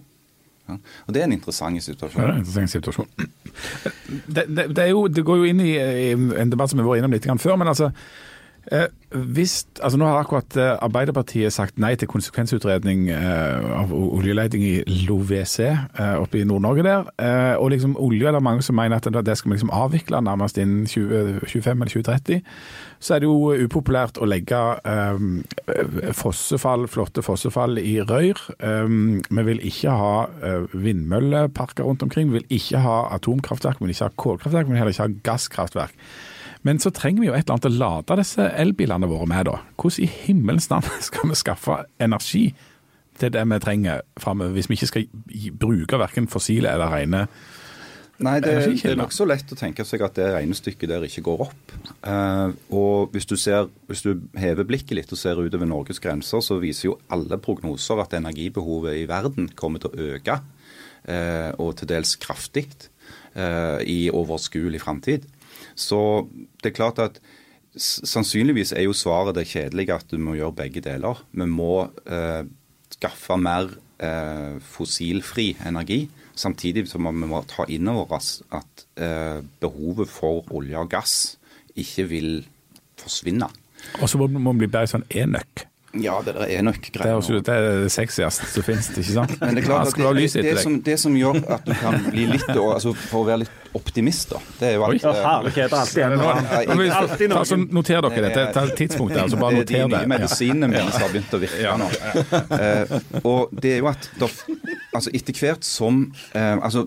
Ja? 0.68 0.78
Og 1.06 1.14
det 1.14 1.20
er 1.20 1.28
en 1.28 1.36
interessant 1.36 1.82
situasjon. 1.82 2.22
det 2.22 2.28
er 2.28 2.34
en 2.34 2.42
interessant 2.42 2.72
situasjon. 2.72 3.10
Det, 4.26 4.46
det, 4.48 4.68
det, 4.76 4.88
jo, 4.90 5.06
det 5.08 5.24
går 5.26 5.42
jo 5.42 5.50
inn 5.50 5.60
i, 5.62 5.74
i 5.76 6.12
en 6.14 6.52
debatt 6.52 6.72
som 6.72 6.80
vi 6.80 6.86
var 6.86 6.98
innom 6.98 7.12
litt 7.14 7.28
før, 7.28 7.58
men 7.60 7.70
altså 7.70 7.92
eh, 8.72 8.86
hvis, 9.14 9.66
altså 9.80 9.98
Nå 9.98 10.06
har 10.08 10.24
akkurat 10.24 10.56
eh, 10.58 10.72
Arbeiderpartiet 10.82 11.54
sagt 11.54 11.78
nei 11.78 11.92
til 11.98 12.08
konsekvensutredning 12.10 13.06
eh, 13.14 13.66
av 13.78 13.92
oljeleting 13.94 14.64
i 14.66 15.04
LoVC 15.06 15.58
eh, 15.64 16.16
oppe 16.18 16.40
i 16.40 16.46
Nord-Norge 16.48 16.86
der. 16.86 17.10
Eh, 17.22 17.54
og 17.60 17.70
liksom 17.74 17.94
olje 18.00 18.26
er 18.28 18.34
det 18.34 18.42
mange 18.42 18.64
som 18.66 18.76
mener 18.78 18.98
at 18.98 19.06
det, 19.06 19.36
skal 19.38 19.52
vi 19.52 19.58
liksom 19.58 19.72
avvikle 19.74 20.22
nærmest 20.24 20.58
innen 20.58 20.88
2025 20.90 21.70
eller 21.72 21.94
2030. 21.94 22.42
Så 23.04 23.14
er 23.14 23.22
det 23.22 23.28
jo 23.28 23.54
upopulært 23.68 24.18
å 24.18 24.26
legge 24.26 24.60
eh, 24.82 26.12
fossefall, 26.16 26.88
flotte 26.90 27.22
fossefall 27.22 27.78
i 27.78 27.98
røyr. 28.02 28.40
Vi 28.58 29.46
vil 29.50 29.60
ikke 29.68 29.94
ha 29.94 30.14
vindmølleparker 30.72 31.86
rundt 31.86 32.02
omkring. 32.06 32.32
Vi 32.32 32.40
vil 32.40 32.60
ikke 32.60 32.82
ha 32.82 33.00
atomkraftverk, 33.14 33.80
vi 33.80 33.90
vil 33.90 33.96
ikke 33.96 34.08
ha 34.08 34.22
kålkraftverk, 34.24 34.70
vi 34.70 34.74
vil 34.74 34.82
heller 34.82 34.96
ikke 34.96 35.06
ha 35.06 35.18
gasskraftverk. 35.30 35.98
Men 36.64 36.80
så 36.80 36.92
trenger 36.96 37.20
vi 37.20 37.28
jo 37.28 37.34
et 37.36 37.44
eller 37.44 37.58
annet 37.58 37.68
å 37.68 37.74
lade 37.76 38.20
disse 38.22 38.46
elbilene 38.56 39.08
våre 39.10 39.28
med, 39.28 39.50
da. 39.50 39.58
Hvordan 39.76 40.06
i 40.06 40.12
himmelens 40.24 40.70
navn 40.72 41.02
skal 41.08 41.28
vi 41.30 41.36
skaffe 41.38 41.82
energi 42.02 42.46
til 43.20 43.34
det 43.34 43.44
vi 43.46 43.60
trenger 43.62 44.00
framover, 44.18 44.56
hvis 44.56 44.70
vi 44.70 44.78
ikke 44.78 44.90
skal 44.90 45.52
bruke 45.60 46.00
verken 46.00 46.26
fossile 46.30 46.72
eller 46.72 46.90
rene 46.90 47.28
Nei, 48.22 48.36
det, 48.38 48.52
det 48.62 48.92
er 48.92 48.98
nokså 48.98 49.24
lett 49.26 49.50
å 49.50 49.56
tenke 49.58 49.82
seg 49.86 50.04
at 50.06 50.14
det 50.14 50.28
regnestykket 50.36 50.86
der 50.92 51.02
ikke 51.02 51.24
går 51.26 51.40
opp. 51.48 51.72
Uh, 52.06 52.54
og 52.70 53.10
hvis 53.10 53.26
du, 53.26 53.34
ser, 53.40 53.66
hvis 53.90 54.04
du 54.06 54.22
hever 54.38 54.68
blikket 54.68 54.94
litt 54.94 55.10
og 55.10 55.18
ser 55.18 55.40
utover 55.42 55.66
Norges 55.66 55.98
grenser, 56.02 56.38
så 56.44 56.60
viser 56.62 56.92
jo 56.92 56.98
alle 57.10 57.40
prognoser 57.42 57.98
at 58.04 58.14
energibehovet 58.14 59.00
i 59.00 59.08
verden 59.10 59.50
kommer 59.58 59.82
til 59.82 59.90
å 59.90 60.10
øke, 60.14 60.38
uh, 61.10 61.50
og 61.58 61.74
til 61.80 61.90
dels 61.90 62.14
kraftig, 62.22 62.68
uh, 63.34 63.82
i 63.82 64.06
overskuelig 64.14 64.84
framtid. 64.86 65.26
Så 65.74 66.26
det 66.62 66.72
er 66.72 66.76
klart 66.76 67.00
at 67.02 67.20
sannsynligvis 67.74 68.72
er 68.76 68.86
jo 68.86 68.94
svaret 68.94 69.34
det 69.38 69.48
kjedelige 69.50 69.96
at 69.96 70.10
du 70.10 70.18
må 70.22 70.36
gjøre 70.38 70.58
begge 70.62 70.82
deler. 70.84 71.22
Vi 71.34 71.46
må 71.50 71.88
eh, 72.06 72.44
skaffe 72.94 73.38
mer 73.40 73.72
eh, 73.98 74.60
fossilfri 74.62 75.52
energi. 75.66 76.04
Samtidig 76.34 76.86
som 76.90 77.06
vi 77.06 77.28
må 77.30 77.42
ta 77.50 77.66
inn 77.70 77.90
over 77.90 78.16
oss 78.18 78.38
at 78.54 78.86
eh, 78.98 79.42
behovet 79.62 80.10
for 80.10 80.46
olje 80.54 80.78
og 80.78 80.90
gass 80.94 81.36
ikke 81.78 82.08
vil 82.10 82.32
forsvinne. 83.00 83.50
Og 84.00 84.08
så 84.08 84.18
må 84.18 84.28
man 84.38 84.58
bli 84.58 84.70
bare 84.70 84.90
sånn 84.90 85.06
enøk. 85.10 85.66
Ja, 86.02 86.16
det 86.26 86.34
der 86.34 86.48
er 86.50 86.62
nok 86.66 86.80
Det 86.92 87.00
er, 87.04 87.12
også, 87.14 87.38
det 87.38 87.54
er 87.54 87.66
det 87.84 87.90
sexieste 87.92 88.46
som 88.50 88.64
finnes, 88.66 88.88
ikke 88.90 89.14
sant? 89.14 89.34
Men 89.40 89.54
det 89.54 89.62
er 89.62 89.66
klart 89.68 89.92
at 89.92 89.98
det, 89.98 90.26
det, 90.32 90.42
det, 90.48 90.54
som, 90.62 90.78
det 90.82 90.96
som 91.00 91.14
gjør 91.16 91.38
at 91.54 91.66
du 91.68 91.74
kan 91.78 91.98
bli 92.10 92.24
litt 92.32 92.48
altså 92.50 92.94
For 92.98 93.20
å 93.20 93.28
være 93.28 93.44
litt 93.44 93.70
optimist, 93.74 94.30
da. 94.30 94.40
Det 94.58 94.68
er 94.68 94.74
jo 94.76 94.84
Oi. 94.88 94.98
Ja, 95.02 95.12
eh, 95.12 95.20
herlighet, 95.26 95.72
er 95.72 95.80
alltid 95.80 96.02
en 96.04 96.12
eller 96.16 96.32
annen. 96.32 96.78
Nå 96.78 96.88
Alltid 96.98 97.32
noen. 97.32 97.48
så 97.50 97.56
noter 97.58 98.04
dere 98.06 98.22
dette. 98.28 98.44
Ta 98.54 98.62
et 98.68 98.76
tidspunkt 98.78 99.16
der, 99.16 99.30
så 99.32 99.40
bare 99.40 99.62
det 99.62 99.64
er 99.66 99.88
de 99.88 99.96
nye 99.96 100.10
medisinene 100.14 100.70
mine 100.70 100.90
som 100.94 101.02
har 101.06 101.14
begynt 101.14 101.34
å 101.34 101.42
virke 101.42 101.74
nå. 101.82 101.88
Eh, 102.58 102.94
og 103.24 103.54
det 103.54 103.76
er 103.76 103.82
jo 103.82 103.90
at 103.90 104.10
da, 104.20 104.30
altså 104.94 105.10
etter 105.14 105.38
hvert 105.42 105.66
som 105.66 106.04
eh, 106.34 106.54
altså 106.54 106.86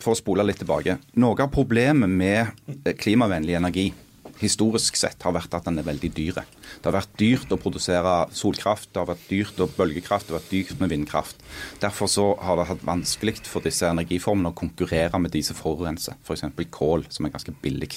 For 0.00 0.14
å 0.14 0.16
spole 0.16 0.46
litt 0.48 0.62
tilbake. 0.62 0.94
Noe 1.20 1.42
av 1.44 1.50
problemet 1.52 2.08
med 2.08 2.46
eh, 2.84 2.94
klimavennlig 2.96 3.58
energi 3.58 3.90
historisk 4.40 4.96
sett 4.98 5.22
har 5.26 5.34
vært 5.36 5.54
at 5.56 5.66
den 5.68 5.80
er 5.80 5.86
veldig 5.86 6.10
dyr. 6.16 6.40
Det 6.40 6.88
har 6.88 6.96
vært 6.96 7.14
dyrt 7.20 7.52
å 7.52 7.58
produsere 7.60 8.14
solkraft, 8.36 8.90
det 8.92 9.02
har 9.02 9.10
vært 9.12 9.28
dyrt 9.30 9.60
å 9.60 9.68
bølgekraft, 9.76 10.28
det 10.28 10.34
har 10.34 10.40
vært 10.40 10.54
dyrt 10.54 10.82
med 10.82 10.92
vindkraft. 10.94 11.44
Derfor 11.82 12.10
så 12.10 12.26
har 12.40 12.60
det 12.60 12.68
hatt 12.70 12.86
vanskelig 12.86 13.40
for 13.48 13.64
disse 13.64 13.88
energiformene 13.88 14.52
å 14.52 14.56
konkurrere 14.56 15.20
med 15.20 15.34
de 15.34 15.44
som 15.46 15.58
forurenser, 15.58 16.18
f.eks. 16.24 16.46
kål, 16.72 17.06
som 17.12 17.26
er 17.26 17.34
ganske 17.36 17.54
billig. 17.62 17.92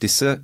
Disse 0.00 0.38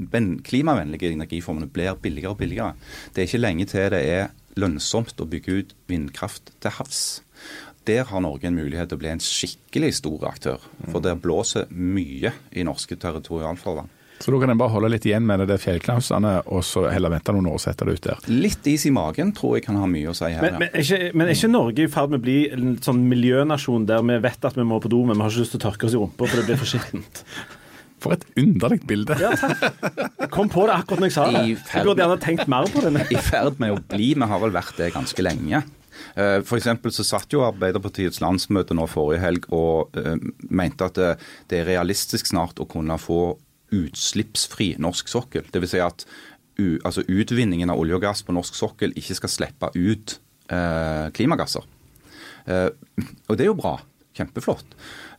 klimavennlige 0.00 1.12
energiformene 1.12 1.68
blir 1.68 1.96
billigere 2.00 2.32
og 2.32 2.38
billigere. 2.40 2.74
Det 3.12 3.22
er 3.22 3.28
ikke 3.28 3.44
lenge 3.44 3.66
til 3.68 3.90
det 3.92 4.04
er 4.08 4.30
lønnsomt 4.60 5.20
å 5.20 5.28
bygge 5.28 5.56
ut 5.60 5.74
vindkraft 5.90 6.52
til 6.60 6.74
havs. 6.78 7.02
Der 7.88 8.04
har 8.04 8.20
Norge 8.22 8.48
en 8.48 8.58
mulighet 8.58 8.90
til 8.90 8.98
å 8.98 9.02
bli 9.02 9.10
en 9.12 9.22
skikkelig 9.24 9.94
stor 10.00 10.26
aktør. 10.28 10.66
For 10.90 11.02
det 11.04 11.16
blåser 11.22 11.70
mye 11.72 12.32
i 12.52 12.64
norske 12.66 12.96
territorialfarvann. 13.00 13.88
Så 14.20 14.32
da 14.34 14.40
kan 14.42 14.50
en 14.52 14.58
bare 14.60 14.72
holde 14.74 14.90
litt 14.92 15.06
igjen 15.08 15.24
med 15.24 15.40
det 15.40 15.46
der 15.48 15.60
fjellknausene, 15.62 16.32
og 16.52 16.64
så 16.66 16.82
heller 16.92 17.12
vente 17.14 17.32
noen 17.32 17.46
år 17.48 17.56
og 17.56 17.62
sette 17.62 17.86
det 17.88 17.94
ut 17.96 18.08
der. 18.10 18.26
Litt 18.28 18.66
is 18.68 18.84
i 18.84 18.92
magen 18.92 19.30
tror 19.36 19.56
jeg 19.56 19.64
kan 19.64 19.78
ha 19.80 19.86
mye 19.88 20.10
å 20.10 20.16
si 20.16 20.28
her. 20.28 20.44
Men, 20.44 20.58
men, 20.60 20.74
er 20.74 20.84
ikke, 20.84 21.14
men 21.16 21.30
er 21.30 21.38
ikke 21.38 21.50
Norge 21.54 21.86
i 21.86 21.92
ferd 21.94 22.12
med 22.12 22.20
å 22.20 22.26
bli 22.26 22.36
en 22.52 22.76
sånn 22.84 23.00
miljønasjon 23.08 23.88
der 23.88 24.04
vi 24.10 24.18
vet 24.26 24.44
at 24.44 24.60
vi 24.60 24.68
må 24.68 24.76
på 24.84 24.92
do, 24.92 25.00
men 25.08 25.16
vi 25.16 25.24
har 25.24 25.32
ikke 25.32 25.46
lyst 25.46 25.56
til 25.56 25.62
å 25.62 25.64
tørke 25.64 25.88
oss 25.88 25.96
i 25.96 26.02
rumpa 26.02 26.28
for 26.28 26.36
det 26.36 26.46
blir 26.50 26.60
for 26.60 26.68
skittent? 26.74 27.24
For 28.00 28.16
et 28.16 28.28
underlig 28.40 28.80
bilde. 28.88 29.16
Ja, 29.20 29.32
takk. 29.36 30.30
Kom 30.32 30.52
på 30.52 30.68
det 30.68 30.76
akkurat 30.76 31.02
når 31.02 31.10
jeg 31.10 31.16
sa 31.16 31.26
det. 31.32 31.42
Jeg 31.48 31.84
burde 31.88 32.04
gjerne 32.04 32.20
tenkt 32.20 32.48
mer 32.48 32.68
på 32.72 32.84
det. 32.84 32.92
i 33.16 33.20
ferd 33.24 33.60
med 33.60 33.76
å 33.76 33.82
bli. 33.92 34.14
Vi 34.16 34.32
har 34.32 34.40
vel 34.44 34.56
vært 34.56 34.76
det 34.80 34.92
ganske 34.96 35.24
lenge. 35.24 35.64
Eh, 36.14 36.40
For 36.48 36.60
så 36.60 37.04
satt 37.04 37.32
jo 37.32 37.44
Arbeiderpartiets 37.44 38.20
landsmøte 38.24 38.76
nå 38.76 38.86
forrige 38.88 39.24
helg 39.24 39.48
og 39.52 39.96
eh, 40.00 40.16
mente 40.48 40.88
at 40.88 40.96
det, 40.96 41.12
det 41.50 41.60
er 41.60 41.72
realistisk 41.74 42.30
snart 42.32 42.60
å 42.60 42.68
kunne 42.68 42.96
få 43.00 43.22
utslippsfri 43.76 44.72
norsk 44.82 45.08
sokkel. 45.12 45.46
Dvs. 45.52 45.74
Si 45.74 45.82
at 45.84 46.06
u, 46.60 46.78
altså 46.84 47.04
utvinningen 47.08 47.70
av 47.72 47.78
olje 47.80 47.96
og 47.98 48.02
gass 48.04 48.24
på 48.26 48.34
norsk 48.36 48.56
sokkel 48.58 48.92
ikke 48.98 49.16
skal 49.20 49.32
slippe 49.32 49.70
ut 49.76 50.18
eh, 50.52 51.06
klimagasser. 51.16 51.64
Eh, 52.46 52.68
og 53.28 53.36
det 53.38 53.46
er 53.46 53.52
jo 53.52 53.60
bra. 53.60 53.76
Kjempeflott. 54.20 54.72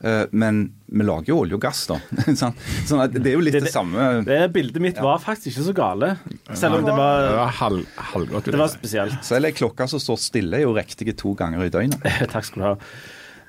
Eh, 0.03 0.25
men 0.35 0.57
vi 0.91 1.05
lager 1.07 1.31
jo 1.31 1.37
olje 1.45 1.55
og 1.55 1.61
gass, 1.63 1.85
da. 1.89 1.95
sånn, 2.41 2.53
sånn 2.89 3.01
at 3.05 3.15
det 3.15 3.31
er 3.31 3.37
jo 3.37 3.43
litt 3.45 3.55
det, 3.55 3.63
Det- 3.69 3.73
samme. 3.73 4.09
Det 4.27 4.41
bildet 4.53 4.83
mitt 4.83 4.99
var 5.01 5.21
faktisk 5.23 5.53
ikke 5.53 5.65
så 5.69 5.75
gale, 5.77 6.09
selv 6.51 6.75
om 6.81 6.83
det 6.85 6.91
Det 6.91 6.97
var, 6.99 7.29
var 7.39 7.55
halv, 7.61 7.85
halvgodt. 8.11 8.51
det 8.51 8.59
var 8.59 8.69
spesielt. 8.73 9.17
Selv 9.25 9.47
ei 9.49 9.55
klokke 9.55 9.87
som 9.89 10.03
står 10.03 10.19
stille, 10.21 10.59
er 10.59 10.67
jo 10.67 10.75
riktige 10.75 11.15
to 11.17 11.31
ganger 11.39 11.63
i 11.65 11.71
døgnet. 11.73 12.03
Takk 12.35 12.45
skal 12.51 12.61
du 12.61 12.67
ha. 12.67 12.75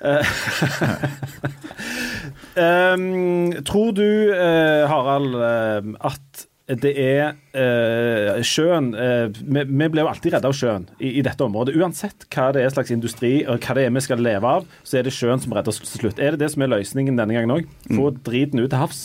Ehm, 2.52 3.52
tror 3.64 3.94
du, 3.96 4.04
eh, 4.34 4.84
Harald, 4.90 5.34
eh, 5.40 5.94
at 6.04 6.42
det 6.82 6.92
er 7.00 7.32
eh, 7.58 8.42
sjøen 8.46 8.92
eh, 8.94 9.32
vi, 9.34 9.64
vi 9.66 9.88
blir 9.92 10.04
jo 10.04 10.10
alltid 10.10 10.36
redde 10.36 10.50
av 10.50 10.54
sjøen 10.56 10.84
i, 10.98 11.14
i 11.18 11.24
dette 11.24 11.44
området. 11.44 11.74
Uansett 11.80 12.26
hva 12.32 12.50
det 12.54 12.62
er 12.62 12.74
slags 12.74 12.92
industri 12.94 13.32
og 13.46 13.64
hva 13.64 13.76
det 13.76 13.86
er 13.86 13.96
vi 13.96 14.04
skal 14.04 14.22
leve 14.24 14.52
av, 14.60 14.68
så 14.86 15.00
er 15.00 15.08
det 15.08 15.14
sjøen 15.16 15.42
som 15.42 15.56
redder 15.56 15.72
oss 15.72 15.82
til 15.82 16.04
slutt. 16.04 16.22
Er 16.22 16.36
det 16.36 16.44
det 16.44 16.52
som 16.54 16.64
er 16.64 16.72
løsningen 16.74 17.18
denne 17.18 17.36
gangen 17.36 17.56
òg? 17.56 17.68
Få 17.90 18.12
driten 18.24 18.62
ut 18.62 18.70
til 18.70 18.80
havs? 18.80 19.02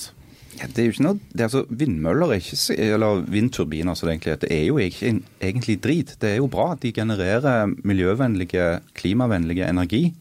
Det 0.58 0.82
er 0.82 0.88
jo 0.88 0.93
ikke 0.96 1.04
noe, 1.06 1.20
det 1.30 1.43
er 1.43 1.48
altså, 1.48 1.62
Vindmøller 1.70 2.32
er 2.34 2.39
ikke, 2.41 2.78
eller 2.82 3.20
vindturbiner 3.30 3.98
som 3.98 4.08
det 4.08 4.15
egentlig 4.15 4.34
heter, 4.34 4.52
er 4.56 4.63
jo 4.65 4.78
ikke 4.82 5.08
en- 5.12 5.24
egentlig 5.41 5.76
drit. 5.84 6.15
Det 6.20 6.32
er 6.32 6.38
jo 6.39 6.48
bra 6.50 6.72
at 6.74 6.82
de 6.82 6.91
genererer 6.91 7.67
miljøvennlige, 7.86 8.82
klimavennlige 8.98 9.67
energi. 9.70 10.13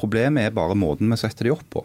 Problemet 0.00 0.46
er 0.46 0.56
bare 0.56 0.74
måten 0.78 1.10
vi 1.12 1.16
setter 1.20 1.44
de 1.44 1.52
opp 1.52 1.66
på. 1.70 1.84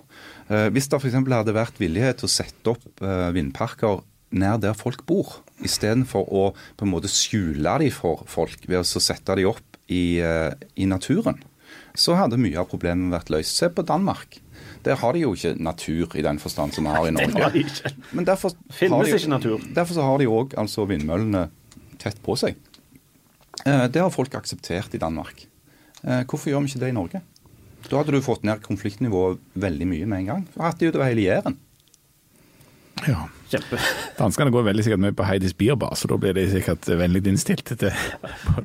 Eh, 0.49 0.69
hvis 0.69 0.87
det 0.87 1.01
f.eks. 1.01 1.13
hadde 1.13 1.53
vært 1.57 1.77
villighet 1.81 2.17
til 2.21 2.29
å 2.29 2.31
sette 2.31 2.71
opp 2.71 3.03
eh, 3.03 3.31
vindparker 3.35 3.99
nær 4.31 4.59
der 4.61 4.73
folk 4.77 5.05
bor, 5.09 5.41
istedenfor 5.65 6.27
å 6.31 6.43
på 6.77 6.85
en 6.85 6.91
måte 6.93 7.09
skjule 7.11 7.77
de 7.83 7.89
for 7.91 8.23
folk 8.29 8.63
ved 8.69 8.79
å 8.79 8.85
sette 9.01 9.35
de 9.35 9.43
opp 9.49 9.77
i, 9.89 10.19
eh, 10.23 10.53
i 10.77 10.85
naturen, 10.85 11.41
så 11.97 12.15
hadde 12.15 12.37
mye 12.39 12.57
av 12.61 12.69
problemet 12.69 13.11
vært 13.11 13.29
løst. 13.33 13.57
Se 13.57 13.67
på 13.73 13.83
Danmark. 13.83 14.39
Der 14.85 14.95
har 14.95 15.13
de 15.13 15.19
jo 15.25 15.33
ikke 15.35 15.55
natur 15.61 16.15
i 16.15 16.21
den 16.23 16.39
forstand 16.39 16.71
som 16.73 16.85
vi 16.87 16.89
har 16.95 17.07
i 17.07 17.11
Norge. 17.11 17.41
har 17.43 17.51
de 17.51 17.59
ikke. 17.65 17.91
Men 18.15 18.25
derfor 18.25 18.53
Finnes 18.71 19.07
de, 19.09 19.15
ikke 19.17 19.29
natur. 19.29 19.59
Derfor 19.75 19.93
så 19.93 20.01
har 20.07 20.17
de 20.21 20.27
òg 20.31 20.53
altså 20.57 20.85
vindmøllene 20.87 21.49
tett 21.99 22.21
på 22.23 22.35
seg. 22.39 22.55
Eh, 23.65 23.87
Det 23.91 24.01
har 24.01 24.09
folk 24.09 24.33
akseptert 24.39 24.93
i 24.95 24.97
Danmark. 25.01 25.45
Eh, 26.03 26.23
Hvorfor 26.23 26.49
gjør 26.49 26.63
vi 26.63 26.71
ikke 26.71 26.79
det 26.85 26.89
i 26.93 26.95
Norge? 26.95 27.21
Da 27.89 27.97
hadde 27.97 28.11
du 28.15 28.21
fått 28.21 28.43
ned 28.43 28.61
konfliktnivået 28.61 29.39
veldig 29.55 29.87
mye 29.87 30.05
med 30.05 30.19
en 30.19 30.25
gang. 30.31 30.47
Hatt 30.59 30.79
det 30.79 30.91
utover 30.93 31.09
hele 31.09 31.21
Jæren. 31.27 31.57
Ja. 33.07 33.27
Kjempe. 33.49 33.79
Danskene 34.19 34.51
går 34.53 34.65
veldig 34.67 34.83
sikkert 34.85 35.01
med 35.01 35.15
på 35.17 35.25
Heidis 35.25 35.55
Bierbar, 35.57 35.95
så 35.97 36.05
da 36.11 36.17
blir 36.21 36.35
de 36.37 36.43
sikkert 36.51 36.85
vennlig 36.99 37.23
innstilt 37.31 37.63
til 37.65 37.79
det 37.81 37.93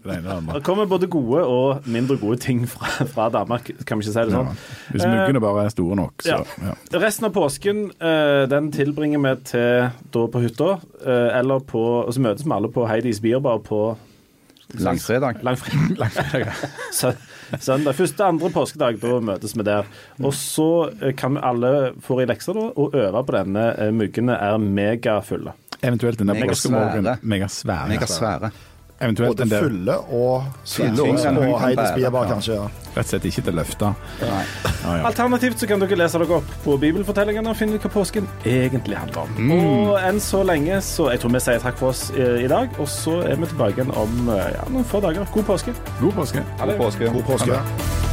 ene 0.05 0.35
og 0.43 0.51
det 0.59 0.63
kommer 0.67 0.85
både 0.91 1.09
gode 1.09 1.41
og 1.49 1.87
mindre 1.89 2.19
gode 2.21 2.37
ting 2.45 2.67
fra, 2.69 3.07
fra 3.09 3.31
Danmark, 3.33 3.71
kan 3.89 3.99
vi 3.99 4.05
ikke 4.05 4.13
si 4.13 4.19
det 4.19 4.35
Ja. 4.35 4.43
sånn? 4.43 4.59
Hvis 4.93 5.07
muggene 5.09 5.41
bare 5.41 5.65
er 5.65 5.73
store 5.73 5.97
nok, 5.97 6.13
så 6.23 6.37
Ja. 6.37 6.43
ja. 6.69 6.75
Resten 7.01 7.25
av 7.31 7.33
påsken 7.33 7.85
eh, 8.01 8.45
den 8.53 8.71
tilbringer 8.73 9.23
vi 9.25 9.35
til 9.45 9.91
da 10.13 10.27
på 10.27 10.43
hytta, 10.45 10.81
eh, 11.07 11.39
eller 11.39 11.61
på 11.61 11.85
Og 12.05 12.13
så 12.13 12.21
møtes 12.21 12.45
vi 12.45 12.53
alle 12.53 12.69
på 12.69 12.87
Heidis 12.87 13.21
Bierbar 13.21 13.59
på 13.65 13.97
Langfredag. 14.75 15.41
Langfredag. 15.49 15.97
Langfredag. 15.97 16.53
Sø- 17.53 17.61
Søndag. 17.61 17.95
Første, 17.95 18.25
andre 18.25 18.51
påskedag, 18.51 19.01
da 19.03 19.21
møtes 19.21 19.55
vi 19.57 19.63
der. 19.67 19.85
Og 20.23 20.33
så 20.35 20.69
eh, 21.03 21.15
kan 21.17 21.35
vi 21.35 21.41
alle 21.45 21.93
få 22.03 22.21
i 22.23 22.27
lekser 22.31 22.55
da, 22.57 22.69
og 22.77 22.95
øve 22.95 23.25
på 23.27 23.33
denne 23.37 23.67
eh, 23.79 23.91
Muggene 23.95 24.33
er 24.39 24.57
megafulle. 24.59 25.53
Eventuelt 25.85 26.19
den 26.19 26.29
der 26.29 26.35
Megasvære. 26.41 27.19
Megasvære. 27.23 27.89
Megasvære. 27.89 28.51
Eventuelt 29.05 29.37
Både 29.37 29.61
fulle 29.61 29.97
og 30.11 30.45
Heidis 31.61 31.77
bære. 31.77 31.95
Bierbar, 31.99 32.29
kanskje. 32.31 32.55
ja. 32.57 32.69
rett 32.95 33.05
og 33.05 33.11
slett 33.11 33.25
ikke 33.29 33.43
til 33.49 33.57
løfta. 33.59 33.91
Nei. 34.23 34.45
Ja, 34.65 34.97
ja. 34.97 35.03
Alternativt 35.11 35.61
så 35.61 35.69
kan 35.69 35.83
dere 35.83 35.99
lese 35.99 36.21
dere 36.23 36.39
opp 36.39 36.55
på 36.65 36.77
bibelfortellingene 36.81 37.53
og 37.53 37.59
finne 37.59 37.77
ut 37.77 37.85
hva 37.85 37.91
påsken 37.97 38.29
egentlig 38.47 38.99
handler 39.01 39.27
om. 39.27 39.53
Og 39.59 39.99
enn 40.01 40.23
så 40.23 40.45
lenge 40.47 40.81
så 40.85 41.11
Jeg 41.13 41.21
tror 41.23 41.35
vi 41.35 41.43
sier 41.45 41.61
takk 41.63 41.77
for 41.81 41.93
oss 41.93 42.07
eh, 42.17 42.45
i 42.45 42.49
dag, 42.51 42.73
og 42.79 42.89
så 42.89 43.21
er 43.29 43.37
vi 43.37 43.51
tilbake 43.51 43.81
igjen 43.81 43.93
om 43.99 44.33
eh, 44.33 44.49
ja, 44.57 44.65
noen 44.71 44.89
få 44.89 45.03
dager. 45.05 45.29
God 45.35 45.51
påske. 45.53 45.77
God 46.01 46.17
påske. 46.23 46.47
God 46.65 46.77
påske. 46.81 47.13
God 47.13 47.31
påske. 47.35 48.04